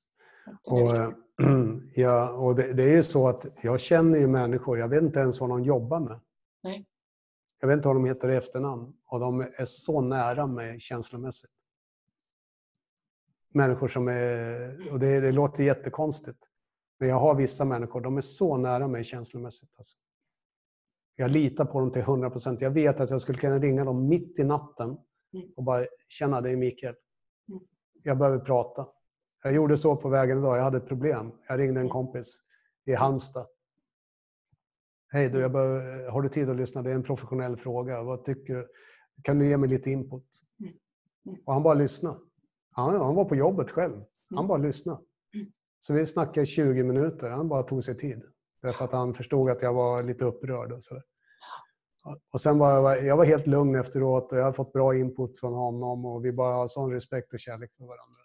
[0.70, 1.10] Och, eh,
[1.94, 5.20] ja, och det, det är ju så att jag känner ju människor, jag vet inte
[5.20, 6.20] ens vad de jobbar med.
[6.62, 6.86] Nej.
[7.60, 11.52] Jag vet inte vad de heter i efternamn och de är så nära mig känslomässigt.
[13.48, 16.48] Människor som är, och det, det låter jättekonstigt,
[16.98, 19.74] men jag har vissa människor, de är så nära mig känslomässigt.
[19.78, 19.96] Alltså.
[21.16, 22.60] Jag litar på dem till 100 procent.
[22.60, 24.98] Jag vet att jag skulle kunna ringa dem mitt i natten
[25.34, 25.48] Mm.
[25.56, 26.94] och bara känna det är Mikael.
[27.48, 27.62] Mm.
[28.02, 28.88] Jag behöver prata.
[29.42, 30.58] Jag gjorde så på vägen idag.
[30.58, 31.32] Jag hade ett problem.
[31.48, 32.40] Jag ringde en kompis
[32.86, 33.46] i Halmstad.
[35.12, 36.82] Hej du, jag behöver, har du tid att lyssna?
[36.82, 38.02] Det är en professionell fråga.
[38.02, 38.68] Vad tycker du?
[39.22, 40.24] Kan du ge mig lite input?
[40.60, 41.38] Mm.
[41.46, 42.18] Och han bara lyssnade.
[42.72, 44.04] Han, han var på jobbet själv.
[44.34, 45.00] Han bara lyssnade.
[45.78, 47.30] Så vi snackade 20 minuter.
[47.30, 48.24] Han bara tog sig tid.
[48.62, 50.72] Därför att han förstod att jag var lite upprörd.
[50.72, 51.00] Och, så
[52.32, 55.40] och sen var jag, jag var helt lugn efteråt och jag har fått bra input
[55.40, 58.20] från honom och vi bara har sån respekt och kärlek för varandra.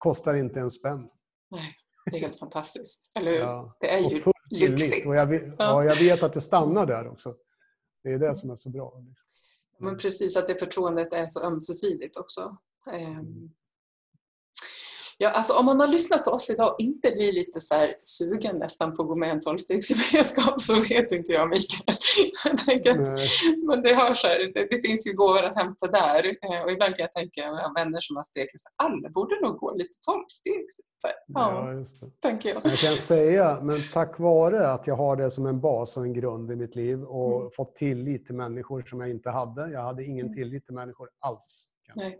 [0.00, 1.08] Kostar inte en spänn.
[1.50, 1.76] Nej,
[2.10, 3.12] det är helt fantastiskt.
[3.16, 3.38] Eller hur?
[3.38, 3.70] Ja.
[3.80, 4.70] Det är Och ju tillit.
[4.70, 5.06] lyxigt.
[5.06, 7.34] Och jag, vet- ja, jag vet att det stannar där också.
[8.02, 8.94] Det är det som är så bra.
[9.08, 9.26] liksom.
[9.86, 12.56] Men precis att det förtroendet är så ömsesidigt också.
[12.92, 13.50] Ehm,
[15.22, 18.58] Ja, alltså om man har lyssnat på oss idag och inte blir lite så sugen
[18.58, 21.96] nästan på att gå med i en tolvstegsgemenskap så vet inte jag Mikael.
[22.44, 23.18] Jag tänker att,
[23.68, 26.26] men det hörs här, det, det, finns ju gåvor att hämta där.
[26.26, 29.74] Eh, och ibland kan jag tänka, med vänner som har stegrat alla borde nog gå
[29.74, 30.64] lite tolvsteg.
[31.02, 32.10] Ja, ja, just det.
[32.20, 32.60] tänker jag.
[32.64, 36.12] Jag kan säga, men tack vare att jag har det som en bas och en
[36.12, 37.50] grund i mitt liv och mm.
[37.56, 39.70] fått tillit till människor som jag inte hade.
[39.70, 40.36] Jag hade ingen mm.
[40.36, 41.66] tillit till människor alls.
[41.94, 42.18] Nej.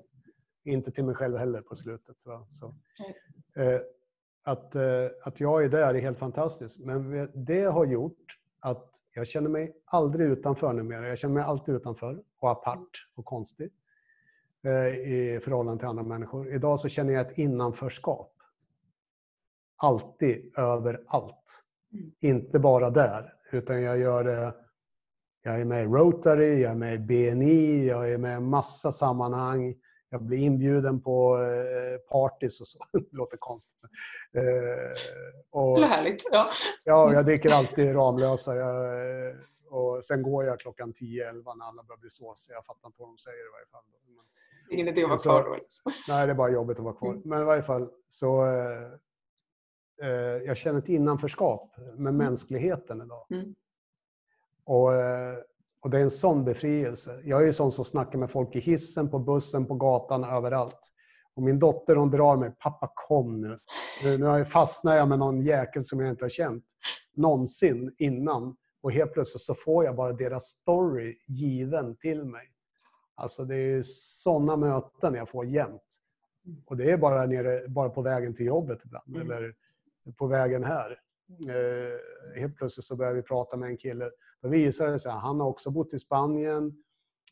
[0.64, 2.16] Inte till mig själv heller på slutet.
[2.26, 2.46] Va?
[2.48, 2.66] Så.
[3.62, 3.80] Eh,
[4.44, 4.82] att, eh,
[5.22, 6.80] att jag är där är helt fantastiskt.
[6.80, 11.08] Men det har gjort att jag känner mig aldrig utanför numera.
[11.08, 13.70] Jag känner mig alltid utanför och apart och konstig
[14.64, 16.54] eh, i förhållande till andra människor.
[16.54, 18.32] Idag så känner jag ett innanförskap.
[19.76, 21.64] Alltid, överallt.
[21.92, 22.12] Mm.
[22.20, 24.54] Inte bara där, utan jag gör det
[25.42, 28.92] jag är med i Rotary, jag är med i BNI, jag är med i massa
[28.92, 29.74] sammanhang.
[30.10, 32.78] Jag blir inbjuden på eh, parties och så.
[32.92, 33.78] Det låter konstigt.
[34.32, 34.42] Eh,
[35.50, 36.22] och, det är härligt.
[36.32, 36.50] Ja.
[36.84, 38.56] ja, jag dricker alltid Ramlösa.
[38.56, 38.84] Jag,
[39.28, 39.36] eh,
[39.70, 42.54] och sen går jag klockan 10-11 när alla börjar bli såsiga.
[42.54, 43.82] Jag fattar inte vad de säger i varje fall.
[43.90, 44.24] Men,
[44.70, 45.54] Ingen idé att vara kvar då?
[45.54, 45.92] Liksom.
[46.08, 47.10] Nej, det är bara jobbigt att vara kvar.
[47.10, 47.22] Mm.
[47.24, 48.46] Men i varje fall så...
[50.02, 50.08] Eh,
[50.46, 52.16] jag känner ett innanförskap med mm.
[52.16, 53.26] mänskligheten idag.
[53.30, 53.54] Mm.
[54.64, 54.90] Och
[55.80, 57.20] och det är en sån befrielse.
[57.24, 60.92] Jag är ju sån som snackar med folk i hissen, på bussen, på gatan, överallt.
[61.34, 63.58] Och min dotter hon drar mig, pappa kom nu.
[64.18, 66.64] Nu fastnar jag med någon jäkel som jag inte har känt
[67.16, 68.56] någonsin innan.
[68.82, 72.52] Och helt plötsligt så får jag bara deras story given till mig.
[73.14, 75.96] Alltså det är såna möten jag får jämt.
[76.66, 79.16] Och det är bara, nere, bara på vägen till jobbet ibland.
[79.16, 79.22] Mm.
[79.22, 79.54] Eller
[80.18, 81.00] på vägen här.
[81.48, 84.10] Eh, helt plötsligt så börjar vi prata med en kille
[84.42, 86.72] då visade det sig att han har också bott i Spanien.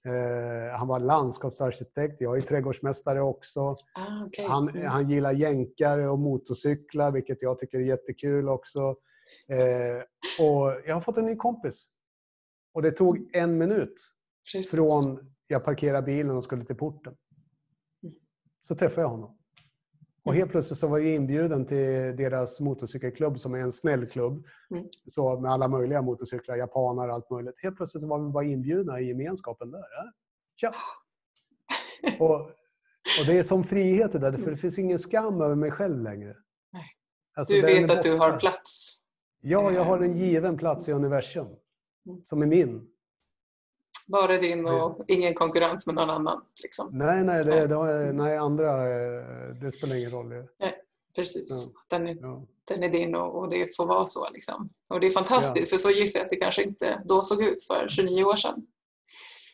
[0.04, 2.20] Eh, han var landskapsarkitekt.
[2.20, 3.60] Jag är trädgårdsmästare också.
[3.94, 4.46] Ah, okay.
[4.46, 4.86] han, mm.
[4.86, 8.96] han gillar jänkare och motorcyklar, vilket jag tycker är jättekul också.
[9.48, 10.02] Eh,
[10.46, 11.88] och jag har fått en ny kompis.
[12.74, 13.94] Och det tog en minut
[14.52, 14.70] Precis.
[14.70, 17.16] från jag parkerade bilen och skulle till porten.
[18.02, 18.14] Mm.
[18.60, 19.37] Så träffade jag honom.
[20.28, 24.44] Och helt plötsligt så var jag inbjuden till deras motorcykelklubb som är en snäll klubb.
[24.70, 24.84] Mm.
[25.06, 27.54] Så med alla möjliga motorcyklar, japaner och allt möjligt.
[27.62, 29.78] Helt plötsligt så var vi bara inbjudna i gemenskapen där.
[29.80, 30.12] Ja.
[30.56, 30.74] Tja!
[32.24, 32.40] och,
[33.20, 36.02] och det är som frihet det där, för det finns ingen skam över mig själv
[36.02, 36.36] längre.
[37.34, 38.98] Alltså, du vet att du har plats?
[39.40, 41.46] Ja, jag har en given plats i universum.
[41.46, 42.22] Mm.
[42.24, 42.88] Som är min.
[44.12, 46.42] Bara din och ingen konkurrens med någon annan?
[46.62, 46.88] Liksom.
[46.92, 50.28] Nej, nej, det, det, nej, andra eh, det spelar ingen roll.
[50.28, 50.74] Nej,
[51.16, 51.48] precis.
[51.50, 51.96] Ja.
[51.98, 52.42] Den, är, ja.
[52.64, 54.30] den är din och, och, det får vara så.
[54.30, 54.68] Liksom.
[54.88, 55.78] Och det är fantastiskt, ja.
[55.78, 58.66] för så gissar jag att det kanske inte då såg ut för 29 år sedan.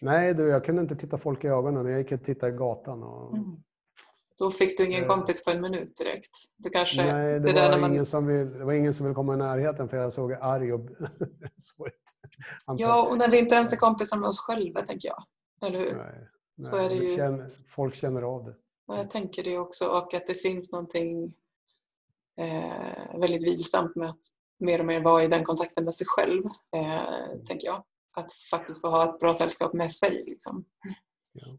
[0.02, 1.86] Nej, du, jag kunde inte titta folk i ögonen.
[1.86, 3.02] Jag gick och tittade i gatan.
[3.02, 3.36] Och...
[3.36, 3.56] Mm.
[4.38, 5.08] Då fick du ingen eh.
[5.08, 6.30] kompis på en minut direkt?
[6.56, 7.92] Du kanske, Nej, det, det var, man...
[7.92, 10.72] ingen som vill, det var ingen som ville komma i närheten för jag såg arg
[10.72, 10.90] och
[12.76, 15.24] Ja, och när vi inte ens är kompisar med oss själva, tänker jag.
[15.68, 15.94] Eller hur?
[15.96, 16.28] Nej,
[16.58, 17.16] så är det ju...
[17.16, 18.54] Känner, folk känner av det.
[18.86, 19.86] Ja, jag tänker det också.
[19.86, 21.34] Och att det finns någonting
[22.40, 24.20] eh, väldigt vilsamt med att
[24.58, 26.42] mer och mer vara i den kontakten med sig själv,
[26.76, 27.84] eh, tänker jag.
[28.16, 30.24] Att faktiskt få ha ett bra sällskap med sig.
[30.26, 30.64] Liksom.
[31.32, 31.58] Ja.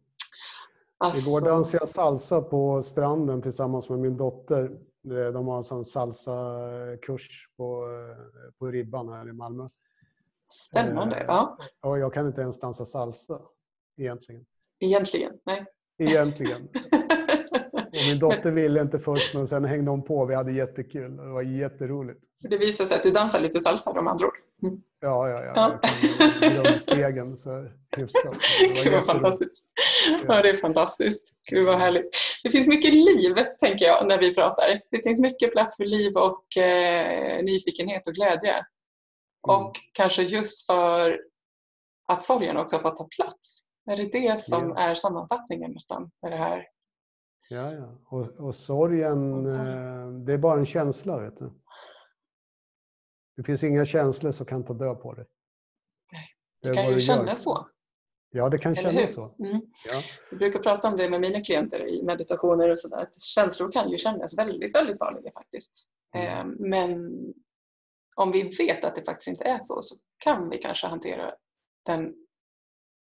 [0.98, 1.30] Alltså...
[1.30, 4.70] Igår dansade jag salsa på stranden tillsammans med min dotter.
[5.34, 7.84] De har en sån salsa-kurs på,
[8.60, 9.68] på Ribban här i Malmö.
[10.54, 11.16] Spännande.
[11.16, 11.58] Eh, ja.
[11.82, 13.40] Och jag kan inte ens dansa salsa
[13.98, 14.46] egentligen.
[14.80, 15.34] Egentligen?
[15.46, 15.66] Nej.
[15.98, 16.68] Egentligen.
[17.72, 20.26] Och min dotter ville inte först men sen hängde hon på.
[20.26, 21.18] Vi hade jättekul.
[21.18, 22.20] Det var jätteroligt.
[22.50, 24.38] Det visade sig att du dansar lite salsa om andra ord.
[24.64, 24.82] Mm.
[25.00, 25.80] Ja, ja, ja.
[26.42, 26.80] ja.
[26.80, 28.38] stegen så hyfsat.
[28.84, 29.66] Gud vad fantastiskt.
[30.28, 31.34] Ja, det är fantastiskt.
[31.50, 32.18] Gud vad härligt.
[32.44, 34.82] Det finns mycket liv, tänker jag, när vi pratar.
[34.92, 38.54] Det finns mycket plats för liv och eh, nyfikenhet och glädje.
[38.54, 38.66] Mm.
[39.42, 41.20] Och kanske just för
[42.08, 43.70] att sorgen också får ta plats.
[43.92, 44.78] Är det det som ja.
[44.78, 46.68] är sammanfattningen nästan med det här?
[47.50, 47.98] Ja, ja.
[48.06, 51.20] Och, och sorgen, eh, det är bara en känsla.
[51.20, 51.52] Vet du.
[53.38, 55.26] Det finns inga känslor som kan ta död på dig.
[56.12, 56.28] Nej,
[56.62, 57.68] det, det kan ju kännas så.
[58.36, 59.36] Ja, det kan kännas så.
[59.40, 59.62] Mm.
[59.94, 60.02] Ja.
[60.30, 63.08] Jag brukar prata om det med mina klienter i meditationer och sådär.
[63.36, 65.90] Känslor kan ju kännas väldigt, väldigt farliga faktiskt.
[66.16, 66.28] Mm.
[66.28, 67.12] Ehm, men
[68.16, 71.32] om vi vet att det faktiskt inte är så, så kan vi kanske hantera
[71.86, 72.14] den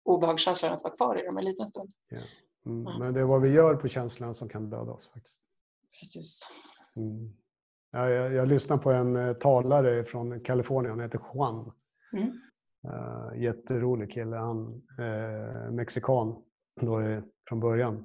[0.04, 1.90] obehagskänslan att vara kvar i dem en liten stund.
[2.08, 2.18] Ja.
[2.66, 2.84] Mm.
[2.84, 2.98] Ja.
[2.98, 5.42] Men det är vad vi gör på känslan som kan döda oss faktiskt.
[6.00, 6.40] Precis.
[6.96, 7.36] Mm.
[7.90, 11.72] Ja, jag, jag lyssnade på en uh, talare från Kalifornien, han heter Juan.
[12.12, 12.40] Mm.
[12.85, 16.35] Uh, jätterolig kille, han uh, mexikan
[16.80, 18.05] då från början.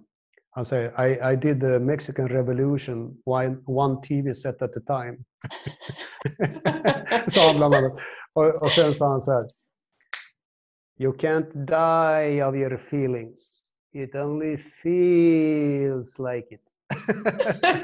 [0.51, 5.17] Han säger I, I did the Mexican revolution one, one TV set at a time.
[7.27, 7.93] sa han bland annat.
[8.35, 9.43] Och, och sen sa han så här.
[10.99, 13.63] You can't die of your feelings.
[13.93, 16.61] It only feels like it.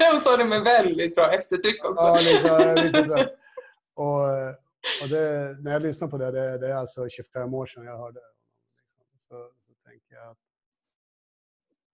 [0.12, 2.04] Hon sa det med väldigt bra eftertryck också.
[2.04, 3.26] Ja, liksom, liksom.
[3.94, 4.28] Och,
[5.02, 7.98] och det, när jag lyssnar på det, det, det, är alltså 25 år sedan jag
[7.98, 8.34] hörde det.
[9.28, 10.36] Så, så tänker jag,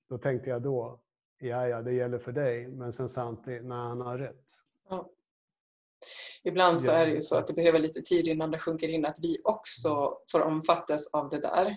[0.08, 1.00] då tänkte jag då,
[1.38, 4.50] ja, ja, det gäller för dig, men sen samtidigt, när han har rätt.
[4.88, 5.10] Ja.
[6.44, 9.06] Ibland så är det ju så att det behöver lite tid innan det sjunker in
[9.06, 11.76] att vi också får omfattas av det där.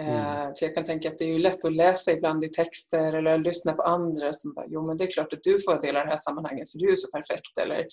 [0.00, 0.14] Mm.
[0.14, 3.12] Eh, för jag kan tänka att det är ju lätt att läsa ibland i texter
[3.12, 6.04] eller lyssna på andra som bara, jo men det är klart att du får dela
[6.04, 7.86] det här sammanhanget för du är så perfekt eller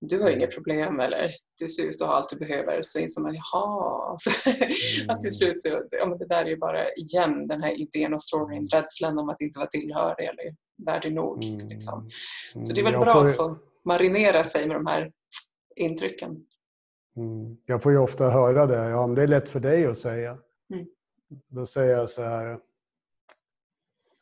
[0.00, 0.50] du har mm.
[0.50, 1.30] problem eller
[1.60, 2.82] du ser ut att ha allt du behöver.
[2.82, 4.16] Så inser man, jaha.
[4.18, 5.10] Så mm.
[5.10, 8.14] att till slut så, ja men det där är ju bara igen den här idén
[8.14, 10.54] och storyn, rädslan om att inte vara tillhörig eller
[10.86, 11.44] värdig nog.
[11.44, 11.68] Mm.
[11.68, 12.08] Liksom.
[12.62, 13.24] Så det är väl bra får...
[13.24, 15.12] att få marinera sig med de här
[15.76, 16.30] intrycken.
[17.16, 17.56] Mm.
[17.66, 20.38] Jag får ju ofta höra det, ja men det är lätt för dig att säga.
[20.74, 20.86] Mm.
[21.48, 22.58] Då säger jag så här,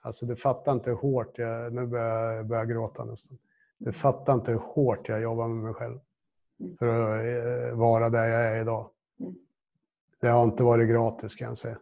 [0.00, 3.38] alltså du fattar inte hur hårt jag, nu börjar jag börja gråta nästan.
[3.78, 5.98] Du fattar inte hur hårt jag jobbar med mig själv
[6.61, 6.76] mm.
[6.76, 8.90] för att eh, vara där jag är idag.
[9.20, 9.34] Mm.
[10.20, 11.78] Det har inte varit gratis kan jag säga.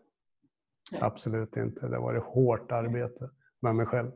[1.00, 1.88] Absolut inte.
[1.88, 4.10] Det har varit hårt arbete med mig själv.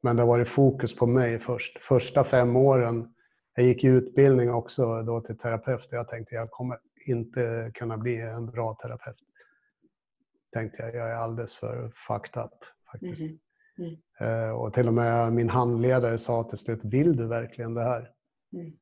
[0.00, 1.78] Men det har varit fokus på mig först.
[1.84, 3.14] Första fem åren,
[3.54, 7.96] jag gick i utbildning också då till terapeut och jag tänkte jag kommer inte kunna
[7.96, 9.16] bli en bra terapeut.
[10.52, 12.52] Tänkte jag, jag är alldeles för fucked up
[12.92, 13.40] faktiskt.
[13.78, 13.96] Mm.
[14.20, 14.56] Mm.
[14.56, 18.10] Och till och med min handledare sa till slut, vill du verkligen det här?
[18.52, 18.72] Mm.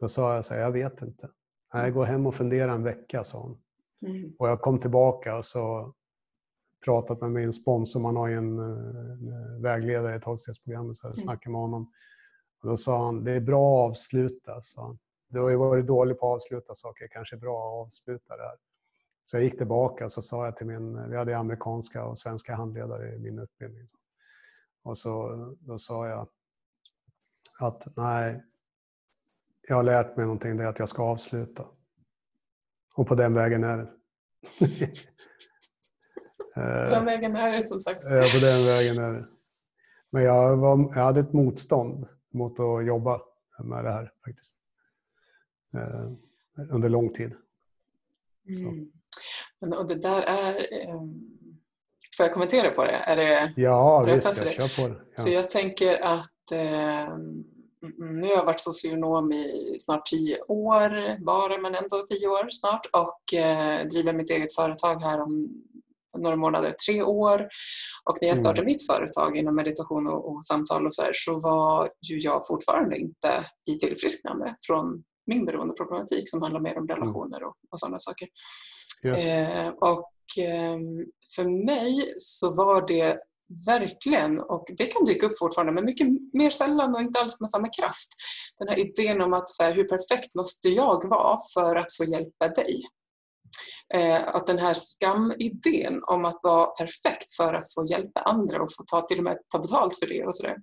[0.00, 1.28] Då sa jag så här, jag vet inte.
[1.74, 3.60] Nej, gå hem och fundera en vecka, sa hon.
[4.06, 4.32] Mm.
[4.38, 5.94] Och jag kom tillbaka och så
[6.84, 11.22] pratat med min sponsor, man har ju en, en vägledare i tolvstegsprogrammet, så jag mm.
[11.22, 11.92] snackade med honom.
[12.62, 14.98] Och då sa han, det är bra att avsluta, sa han.
[15.28, 18.42] Du har ju varit dålig på att avsluta saker, kanske är bra att avsluta det
[18.42, 18.56] här.
[19.30, 22.54] Så jag gick tillbaka och så sa jag till min, vi hade amerikanska och svenska
[22.54, 23.88] handledare i min utbildning.
[24.82, 26.28] Och så, då sa jag
[27.60, 28.44] att nej,
[29.68, 31.66] jag har lärt mig någonting, det är att jag ska avsluta.
[32.94, 33.92] Och på den vägen är det.
[36.90, 38.00] Den vägen är det som sagt.
[38.02, 39.28] Ja, på den vägen är det.
[40.10, 43.20] Men jag, var, jag hade ett motstånd mot att jobba
[43.58, 44.56] med det här faktiskt.
[45.74, 46.12] Eh,
[46.70, 47.34] under lång tid.
[48.48, 48.92] Mm.
[49.60, 50.54] Och det där är...
[50.72, 51.00] Eh,
[52.16, 52.92] får jag kommentera på det?
[52.92, 54.38] Är det ja, visst.
[54.38, 55.00] Jag kör på det.
[55.16, 55.22] Ja.
[55.22, 57.16] För jag tänker att eh,
[57.98, 62.86] nu har jag varit socionom i snart tio år bara, men ändå tio år snart
[62.92, 65.48] och eh, driver mitt eget företag här om
[66.18, 67.48] några månader, tre år.
[68.04, 68.42] Och när jag mm.
[68.42, 68.72] startade mm.
[68.72, 72.98] mitt företag inom meditation och, och samtal och så här, så var ju jag fortfarande
[72.98, 76.96] inte i tillfrisknande från min beroendeproblematik som handlar mer om mm.
[76.96, 78.28] relationer och, och sådana saker.
[79.04, 79.18] Yes.
[79.18, 80.78] Eh, och eh,
[81.34, 83.18] för mig så var det
[83.66, 87.50] verkligen, och det kan dyka upp fortfarande, men mycket mer sällan och inte alls med
[87.50, 88.08] samma kraft.
[88.58, 92.04] Den här idén om att så här, hur perfekt måste jag vara för att få
[92.04, 92.82] hjälpa dig?
[93.94, 98.68] Eh, att den här skamidén om att vara perfekt för att få hjälpa andra och
[98.76, 100.56] få ta, till och med ta betalt för det och sådär.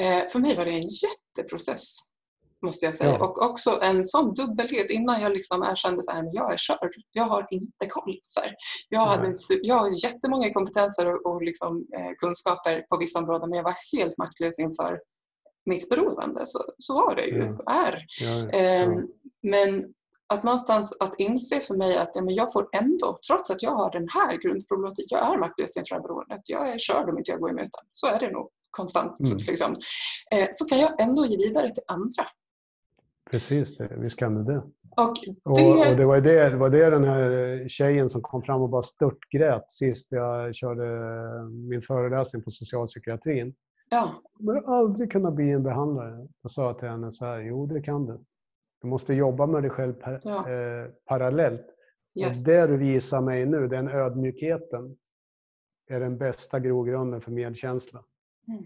[0.00, 1.98] Eh, för mig var det en jätteprocess
[2.66, 3.10] måste jag säga.
[3.10, 3.24] Ja.
[3.24, 6.90] Och också en sån dubbelhet innan jag liksom erkände att jag är körd.
[7.12, 8.18] Jag har inte koll.
[8.22, 8.54] Så här.
[8.88, 9.32] Jag, hade,
[9.62, 13.76] jag har jättemånga kompetenser och, och liksom, eh, kunskaper på vissa områden men jag var
[13.92, 15.00] helt maktlös inför
[15.66, 16.46] mitt beroende.
[16.46, 17.86] Så, så var det ju, ja.
[17.86, 18.04] är.
[18.20, 18.90] Ja, eh,
[19.42, 19.84] men
[20.32, 23.70] att någonstans att inse för mig att ja, men jag får ändå, trots att jag
[23.70, 27.40] har den här grundproblematiken, jag är maktlös inför beroendet, jag är körd om inte jag
[27.40, 27.84] går i möten.
[27.92, 29.20] Så är det nog konstant.
[29.24, 29.38] Mm.
[29.46, 29.76] Liksom.
[30.30, 32.26] Eh, så kan jag ändå ge vidare till andra.
[33.30, 33.96] Precis, det.
[33.96, 34.58] visst kan du det.
[34.58, 35.14] Och
[35.54, 35.60] det...
[35.62, 38.68] Och, och det, var det, det var det den här tjejen som kom fram och
[38.68, 40.84] bara störtgrät sist jag körde
[41.50, 43.54] min föreläsning på socialpsykiatrin.
[43.90, 44.14] Ja.
[44.32, 46.28] Kommer aldrig kunna bli en behandlare.
[46.42, 48.18] Då sa jag till henne så här, jo det kan du.
[48.82, 50.50] Du måste jobba med dig själv par ja.
[50.50, 51.66] eh, parallellt.
[52.14, 52.40] Yes.
[52.40, 54.96] Och det du visar mig nu, den ödmjukheten,
[55.90, 58.04] är den bästa grogrunden för medkänsla.
[58.48, 58.64] Mm.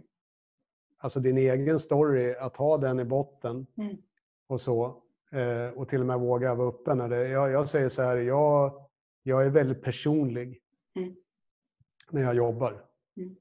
[0.98, 3.96] Alltså din egen story, att ha den i botten mm.
[4.52, 5.02] Och så.
[5.32, 7.10] Eh, och till och med våga vara öppen.
[7.10, 8.86] Jag, jag säger så här, jag,
[9.22, 10.60] jag är väldigt personlig
[10.96, 11.14] mm.
[12.10, 12.84] när jag jobbar.
[13.16, 13.36] Mm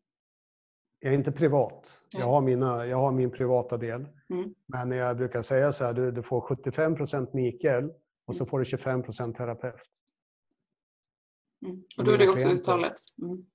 [1.02, 2.02] jag är inte privat.
[2.18, 4.08] Jag har, mina, jag har min privata del.
[4.30, 4.54] Mm.
[4.66, 7.92] Men jag brukar säga så här, du, du får 75% Mikael
[8.26, 8.50] och så mm.
[8.50, 9.82] får du 25% terapeut.
[11.66, 11.84] Mm.
[11.98, 12.94] Och då är det också uttalet?
[13.22, 13.46] Mm.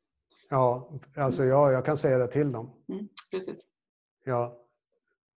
[0.50, 2.70] Ja, alltså jag, jag kan säga det till dem.
[3.30, 3.70] Precis.
[4.24, 4.65] Ja.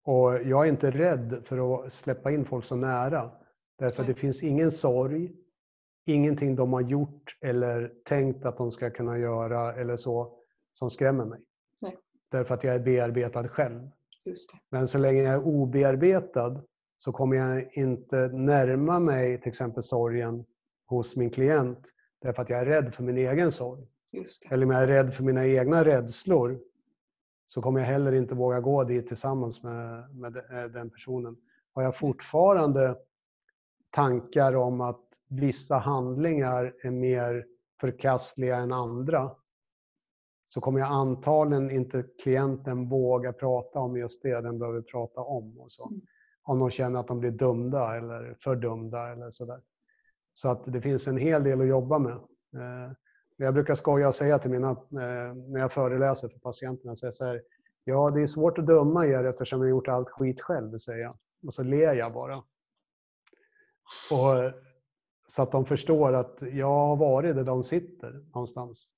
[0.04, 3.30] Och jag är inte rädd för att släppa in folk så nära.
[3.78, 5.32] Därför att det finns ingen sorg,
[6.06, 10.38] ingenting de har gjort eller tänkt att de ska kunna göra eller så
[10.72, 11.40] som skrämmer mig.
[11.82, 11.96] Nej.
[12.30, 13.90] Därför att jag är bearbetad själv.
[14.70, 16.62] Men så länge jag är obearbetad
[16.98, 20.44] så kommer jag inte närma mig till exempel sorgen
[20.86, 21.90] hos min klient
[22.22, 23.86] därför att jag är rädd för min egen sorg.
[24.50, 26.58] Eller om jag är rädd för mina egna rädslor
[27.52, 31.36] så kommer jag heller inte våga gå dit tillsammans med, med eh, den personen.
[31.72, 32.96] Har jag fortfarande
[33.90, 37.46] tankar om att vissa handlingar är mer
[37.80, 39.30] förkastliga än andra
[40.48, 45.60] så kommer jag antagligen inte klienten våga prata om just det den behöver prata om.
[45.60, 45.88] Och så.
[45.88, 46.00] Mm.
[46.42, 49.60] Om de känner att de blir dömda eller fördömda eller sådär.
[50.34, 52.20] Så att det finns en hel del att jobba med.
[53.40, 57.06] Eh, jag brukar skoja och säga till mina, eh, när jag föreläser för patienterna, så
[57.06, 57.42] jag säger
[57.84, 61.14] ja det är svårt att döma er eftersom jag gjort allt skit själv, säger jag.
[61.46, 62.36] Och så ler jag bara.
[64.10, 64.52] Och,
[65.28, 68.92] så att de förstår att jag har varit där de sitter någonstans.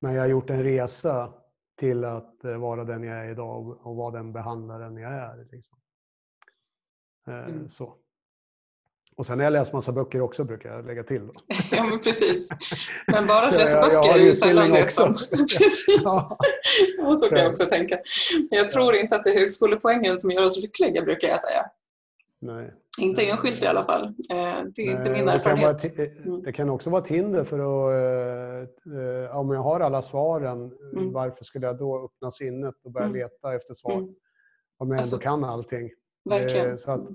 [0.00, 1.34] Men jag har gjort en resa
[1.76, 5.48] till att eh, vara den jag är idag och vara den behandlaren jag är.
[5.52, 5.78] Liksom.
[7.26, 7.68] Eh, Mm.
[7.68, 7.98] Så.
[9.16, 11.26] Och sen har jag läst massa böcker också, brukar jag lägga till.
[11.26, 11.32] Då.
[11.76, 12.48] Ja, men precis.
[13.06, 15.14] Men bara att läsa böcker är ju sällan som...
[15.30, 15.86] Precis.
[16.04, 16.36] Ja.
[17.06, 17.98] Och så kan jag Så- också tänka.
[18.50, 21.66] Men jag tror inte att det är högskolepoängen som gör oss lyckliga, brukar jag säga.
[22.40, 22.72] Nej.
[23.00, 24.02] Inte enskilt i alla fall.
[24.04, 24.12] Eh,
[24.74, 25.84] Det är inte Nej, min och det kan vara erfarenhet.
[25.98, 26.42] ett- Mm.
[26.42, 27.92] Det kan också vara ett hinder för att...
[28.86, 31.12] eh, eh, Om jag har alla svaren, Mm.
[31.12, 33.18] varför skulle jag då öppna sinnet och börja Mm.
[33.18, 33.92] leta efter svar?
[33.92, 34.04] Mm.
[34.78, 35.90] Om jag Alltså, ändå kan allting.
[36.30, 36.70] Verkligen.
[36.70, 37.06] Eh, Så att, eh,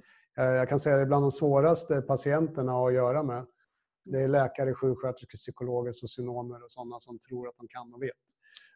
[0.43, 3.45] jag kan säga att det är bland de svåraste patienterna att göra med.
[4.05, 8.11] Det är läkare, sjuksköterskor, psykologer, socionomer och sådana som tror att de kan och vet.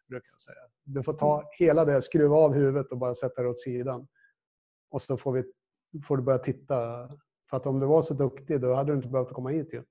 [0.08, 0.56] Brukar jag säga.
[0.84, 1.46] Du får ta Mm.
[1.58, 4.06] hela det, skruva av huvudet och bara sätta det åt sidan.
[4.90, 5.44] Och så får, vi,
[6.06, 7.08] får du börja titta.
[7.50, 9.82] För att om du var så duktig, då hade du inte behövt komma hit ju.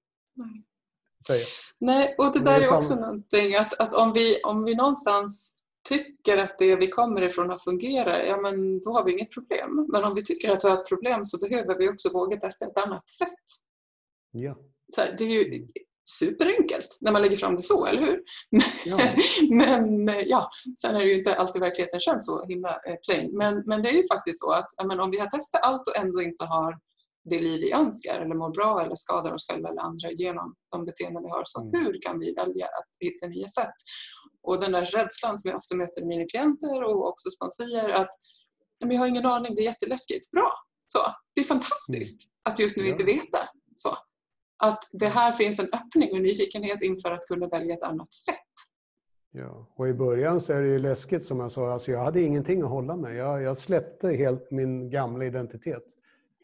[1.29, 1.45] Nej.
[1.79, 5.55] Nej, och det där är också någonting att, att om, vi, om vi någonstans
[5.89, 9.87] tycker att det vi kommer ifrån har fungerat, ja men då har vi inget problem.
[9.91, 12.65] Men om vi tycker att vi har ett problem så behöver vi också våga testa
[12.65, 13.43] ett annat sätt.
[14.31, 14.57] Ja.
[14.95, 15.67] Så här, det är ju
[16.09, 18.21] superenkelt när man lägger fram det så, eller hur?
[18.85, 18.99] Ja.
[19.49, 20.49] men ja,
[20.81, 23.37] sen är det ju inte alltid verkligheten känns så himla eh, plain.
[23.37, 25.87] Men, men det är ju faktiskt så att ja, men om vi har testat allt
[25.87, 26.79] och ändå inte har
[27.29, 30.85] det liv vi önskar eller mår bra eller skadar oss själva eller andra genom de
[30.85, 31.43] beteenden vi har.
[31.45, 31.85] Så Mm.
[31.85, 33.73] hur kan vi välja att hitta nya sätt?
[34.43, 38.09] Och den där rädslan som jag ofta möter i mina klienter och också sponsorer att
[38.77, 40.31] "Ja, men jag har ingen aning, det är jätteläskigt.
[40.31, 40.51] Bra!
[40.87, 40.99] Så,
[41.35, 43.37] det är fantastiskt att just nu inte veta.
[43.75, 43.89] Så.
[44.57, 48.35] Att det här finns en öppning och nyfikenhet inför att kunna välja ett annat sätt.
[49.31, 51.73] Ja, och i början så är det ju läskigt som jag sa.
[51.73, 53.15] Alltså jag hade ingenting att hålla med.
[53.15, 55.83] Jag, jag släppte helt min gamla identitet.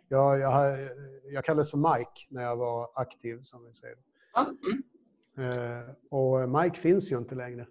[0.08, 0.80] Jag, jag,
[1.24, 3.98] jag kallades för Mike när jag var aktiv, som vi säger.
[4.38, 4.84] Mm.
[5.52, 7.68] Eh, och Mike finns ju inte längre.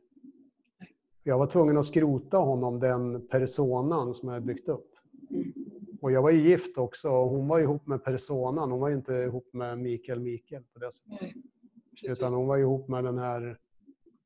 [1.28, 4.90] Jag var tvungen att skrota honom, den personan som jag hade byggt upp.
[6.00, 8.70] Och jag var ju gift också och hon var ihop med personan.
[8.70, 11.20] Hon var ju inte ihop med Mikael Mikael på det sättet.
[11.20, 11.34] Nej,
[12.00, 12.18] precis.
[12.18, 13.58] Utan hon var ihop med den här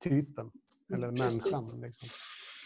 [0.05, 0.51] typen,
[0.93, 1.45] eller Mm, precis.
[1.53, 1.81] människan.
[1.81, 2.09] Liksom.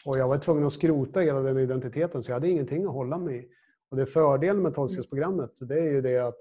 [0.07, 3.19] Och jag var tvungen att skrota hela den identiteten, så jag hade ingenting att hålla
[3.19, 3.49] mig i.
[3.91, 6.39] Och det fördelen med tolvstegsprogrammet, det är ju det att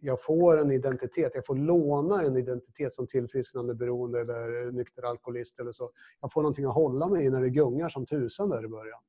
[0.00, 1.32] jag får en identitet.
[1.34, 5.90] Jag får låna en identitet som tillfrisknande beroende eller nykter alkoholist eller så.
[6.20, 9.00] Jag får någonting att hålla mig i när det gungar som tusan där i början.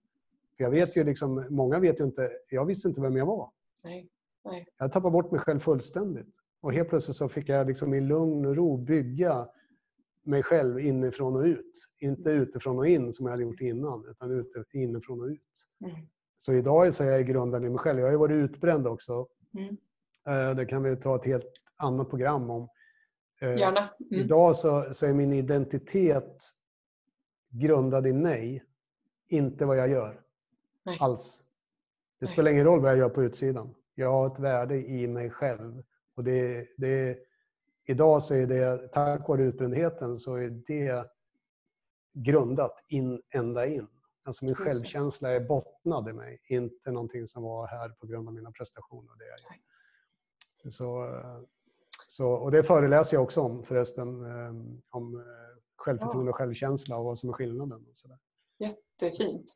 [0.57, 3.51] För jag vet ju liksom, många vet ju inte, jag visste inte vem jag var.
[3.83, 4.09] Nej,
[4.45, 4.67] nej.
[4.77, 6.35] Jag tappade bort mig själv fullständigt.
[6.61, 9.47] Och helt plötsligt så fick jag liksom i lugn och ro bygga
[10.23, 11.71] mig själv inifrån och ut.
[11.99, 15.41] Inte utifrån och in som jag hade gjort innan, utan inifrån och ut.
[15.85, 15.95] Mm.
[16.37, 17.99] Så idag så är jag grundad i mig själv.
[17.99, 19.27] Jag har ju varit utbränd också.
[19.57, 19.77] Mm.
[20.27, 22.69] Eh, Det kan vi ta ett helt annat program om.
[23.41, 23.79] Eh, Gärna.
[23.79, 24.23] Mm.
[24.23, 26.43] Idag så, så är min identitet
[27.49, 28.63] grundad i mig,
[29.27, 30.21] inte vad jag gör.
[30.85, 30.97] Nej.
[31.01, 31.43] Alls.
[32.19, 32.33] Det Nej.
[32.33, 33.75] spelar ingen roll vad jag gör på utsidan.
[33.95, 35.83] Jag har ett värde i mig själv.
[36.15, 37.19] Och det, det,
[37.85, 41.05] idag så är det, tack vare utbrändheten, så är det
[42.13, 43.87] grundat in, ända in.
[44.23, 48.27] Alltså min Just självkänsla är bottnad i mig, inte någonting som var här på grund
[48.27, 49.11] av mina prestationer.
[49.17, 49.61] Det är.
[50.69, 51.07] Så,
[52.09, 54.53] så, och det föreläser jag också om förresten, eh,
[54.89, 55.23] om eh,
[55.77, 57.85] självförtroende och självkänsla och vad som är skillnaden.
[57.91, 58.17] Och så där.
[58.59, 59.53] Jättefint.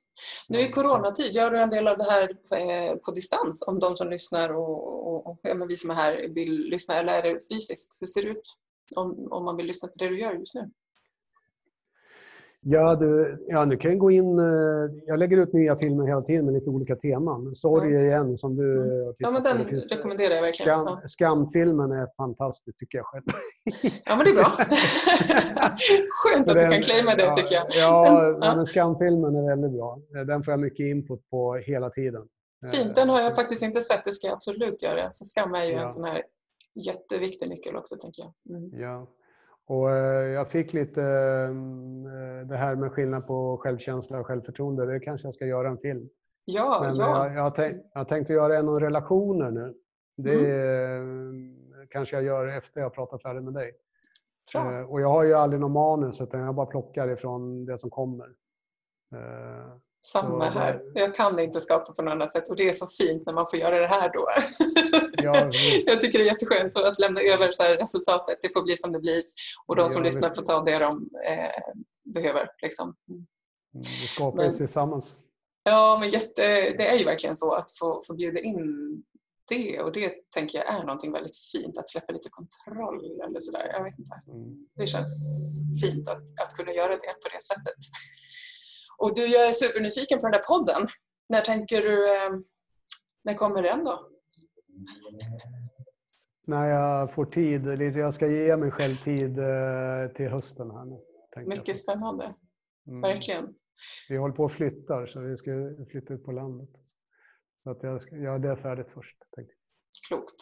[0.49, 3.95] Nu i coronatid, gör du en del av det här eh, på distans om de
[3.95, 7.39] som lyssnar och, och, och ja, vi som är här vill lyssna eller är det
[7.53, 7.97] fysiskt?
[8.01, 8.53] Hur ser det ut
[8.95, 10.71] om, om man vill lyssna på det du gör just nu?
[12.67, 14.39] Ja, du, ja, du kan gå in...
[14.39, 14.45] Eh,
[15.05, 17.55] jag lägger ut nya filmer hela tiden med lite olika teman.
[17.55, 17.99] Sorg ja.
[17.99, 19.13] igen som du mm.
[19.17, 19.57] Ja, men den
[19.91, 20.85] rekommenderar jag verkligen.
[20.85, 21.07] Skam, ja.
[21.07, 23.23] Skamfilmen är fantastisk tycker jag själv.
[24.05, 24.45] Ja, men det är bra.
[26.09, 27.65] Skönt att du kan claima det tycker jag.
[27.69, 28.55] Ja, ja.
[28.55, 29.99] Men Skamfilmen är väldigt bra.
[30.27, 32.27] Den får jag mycket input på hela tiden.
[32.71, 34.03] Fint, den har jag faktiskt inte sett.
[34.05, 35.01] Det ska jag absolut göra.
[35.01, 36.23] För skam är ju en sån här
[36.85, 38.57] jätteviktig nyckel också, tänker jag.
[38.57, 38.81] Mm.
[38.81, 39.07] Ja.
[39.67, 44.85] Och eh, jag fick lite mm, eh, det här med skillnad på självkänsla och självförtroende.
[44.85, 46.09] Det kanske jag ska göra en film.
[46.45, 47.27] Ja, Men ja.
[47.27, 49.73] Jag, jag, tänk, jag tänkte göra en om relationer nu.
[50.17, 50.55] Det
[50.95, 51.55] mm.
[51.89, 53.71] kanske jag gör efter jag pratat färdigt med dig.
[54.53, 54.79] Bra.
[54.79, 57.89] Eh, och jag har ju aldrig någon manus utan jag bara plockar ifrån det som
[57.89, 58.29] kommer.
[60.05, 60.81] Samma här.
[60.93, 63.45] Jag kan inte skapa på något annat sätt och det är så fint när man
[63.47, 64.27] får göra det här då.
[65.25, 65.51] Ja,
[65.85, 68.37] jag tycker det är jätteskönt att lämna över så resultatet.
[68.41, 69.23] Det får bli som det blir
[69.67, 71.73] och de ja, som lyssnar får ta det de eh,
[72.03, 72.49] behöver.
[72.61, 72.95] Liksom.
[73.09, 73.25] Mm.
[73.83, 75.15] Skapar men, tillsammans.
[75.63, 76.41] Ja, men jätte,
[76.77, 79.03] det är ju verkligen så att få, få bjuda in
[79.49, 83.71] det och det tänker jag är någonting väldigt fint, att släppa lite kontroll eller sådär.
[83.73, 84.21] Jag vet inte.
[84.27, 84.67] Mm.
[84.75, 85.11] Det känns
[85.81, 87.79] fint att, att kunna göra det på det sättet.
[88.97, 90.87] Och du, jag är supernyfiken på den där podden.
[91.29, 92.31] När tänker du, eh,
[93.23, 94.09] när kommer den då?
[96.47, 97.65] När jag får tid.
[97.95, 100.71] Jag ska ge mig själv tid eh, till hösten.
[100.71, 101.01] här nu.
[101.45, 102.35] Mycket spännande.
[102.87, 103.01] Mm.
[103.01, 103.55] Verkligen.
[104.09, 105.51] Vi håller på att flytta så vi ska
[105.91, 106.69] flytta ut på landet.
[107.63, 109.17] Så att jag ska göra det färdigt först.
[110.07, 110.35] Klokt.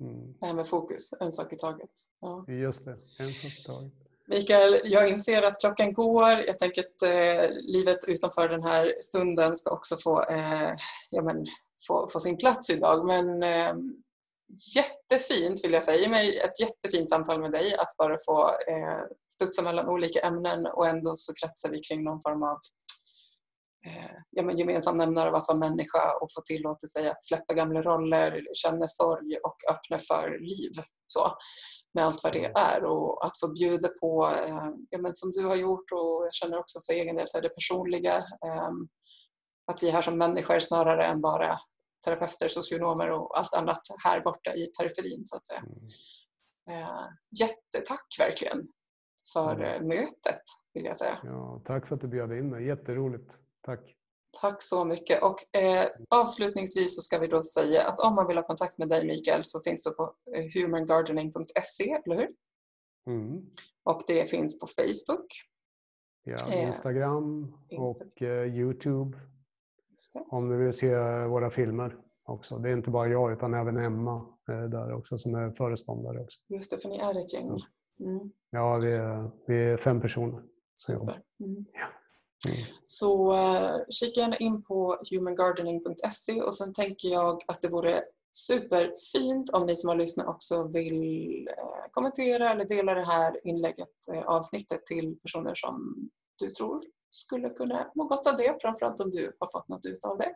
[0.00, 0.32] Mm.
[0.32, 1.90] Det här med fokus, en sak i taget.
[2.20, 2.44] Ja.
[2.48, 4.07] Just det, en sak i taget.
[4.30, 6.30] Mikael, jag inser att klockan går.
[6.30, 10.74] Jag tänker att eh, livet utanför den här stunden ska också få, eh,
[11.10, 11.46] ja, men,
[11.86, 13.06] få, få, sin plats idag.
[13.06, 13.74] Men eh,
[14.76, 16.08] jättefint vill jag säga.
[16.08, 20.86] mig ett jättefint samtal med dig att bara få eh, studsa mellan olika ämnen och
[20.86, 22.58] ändå så kretsar vi kring någon form av
[23.86, 27.54] eh, ja, men gemensam nämnare av att vara människa och få tillåta sig att släppa
[27.54, 30.72] gamla roller, känna sorg och öppna för liv.
[31.06, 31.32] Så
[31.94, 35.46] med allt vad det är och att få bjuda på, eh, ja, men som du
[35.46, 38.16] har gjort och jag känner också för egen del är det personliga.
[38.16, 38.70] Eh,
[39.66, 41.58] att vi är här som människor snarare än bara
[42.06, 45.60] terapeuter, socionomer och allt annat här borta i periferin så att säga.
[45.60, 46.82] Mm.
[46.82, 47.06] Eh,
[47.40, 48.62] jättetack verkligen
[49.32, 49.88] för mm.
[49.88, 50.42] mötet
[50.74, 51.18] vill jag säga.
[51.24, 53.38] Ja, tack för att du bjöd in mig, jätteroligt.
[53.62, 53.97] Tack.
[54.40, 55.22] Tack så mycket.
[55.22, 58.88] Och eh, avslutningsvis så ska vi då säga att om man vill ha kontakt med
[58.88, 62.28] dig Mikael så finns det på eh, humangardening.se, eller hur?
[63.06, 63.50] Mm.
[63.84, 65.26] Och det finns på Facebook.
[66.24, 69.18] Ja, eh, Instagram eh, och eh, Youtube.
[70.30, 70.94] Om du vill se
[71.24, 71.96] våra filmer
[72.26, 72.56] också.
[72.56, 76.20] Det är inte bara jag utan även Emma eh, där också som är föreståndare.
[76.20, 76.40] Också.
[76.48, 77.58] Just det, för ni är ett gäng.
[78.00, 78.30] Mm.
[78.50, 80.42] Ja, vi är, vi är fem personer.
[80.74, 81.22] Super.
[81.40, 81.64] Mm.
[81.72, 81.86] Ja.
[82.46, 82.66] Mm.
[82.84, 88.02] Så eh, uh, kika gärna in på humangardening.se och sen tänker jag att det vore
[88.32, 93.88] superfint om ni som har lyssnat också vill uh, kommentera eller dela det här inlägget,
[94.12, 95.94] uh, avsnittet till personer som
[96.38, 100.04] du tror skulle kunna må gott av det, framförallt om du har fått något ut
[100.04, 100.34] av det.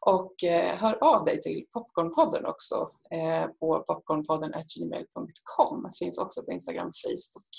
[0.00, 5.90] Och eh, hör av dig till Popcornpodden också eh, på popcornpodden.gmail.com.
[5.98, 7.50] Finns också på Instagram, Facebook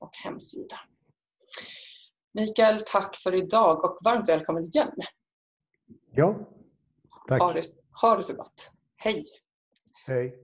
[0.00, 0.76] och hemsida.
[2.34, 4.90] Mikael, tack för idag och varmt välkommen igen.
[6.12, 6.48] Ja,
[7.28, 7.42] tack.
[7.42, 7.62] Ha det,
[8.02, 8.70] ha det så gott.
[8.96, 9.24] Hej!
[10.06, 10.43] Hej.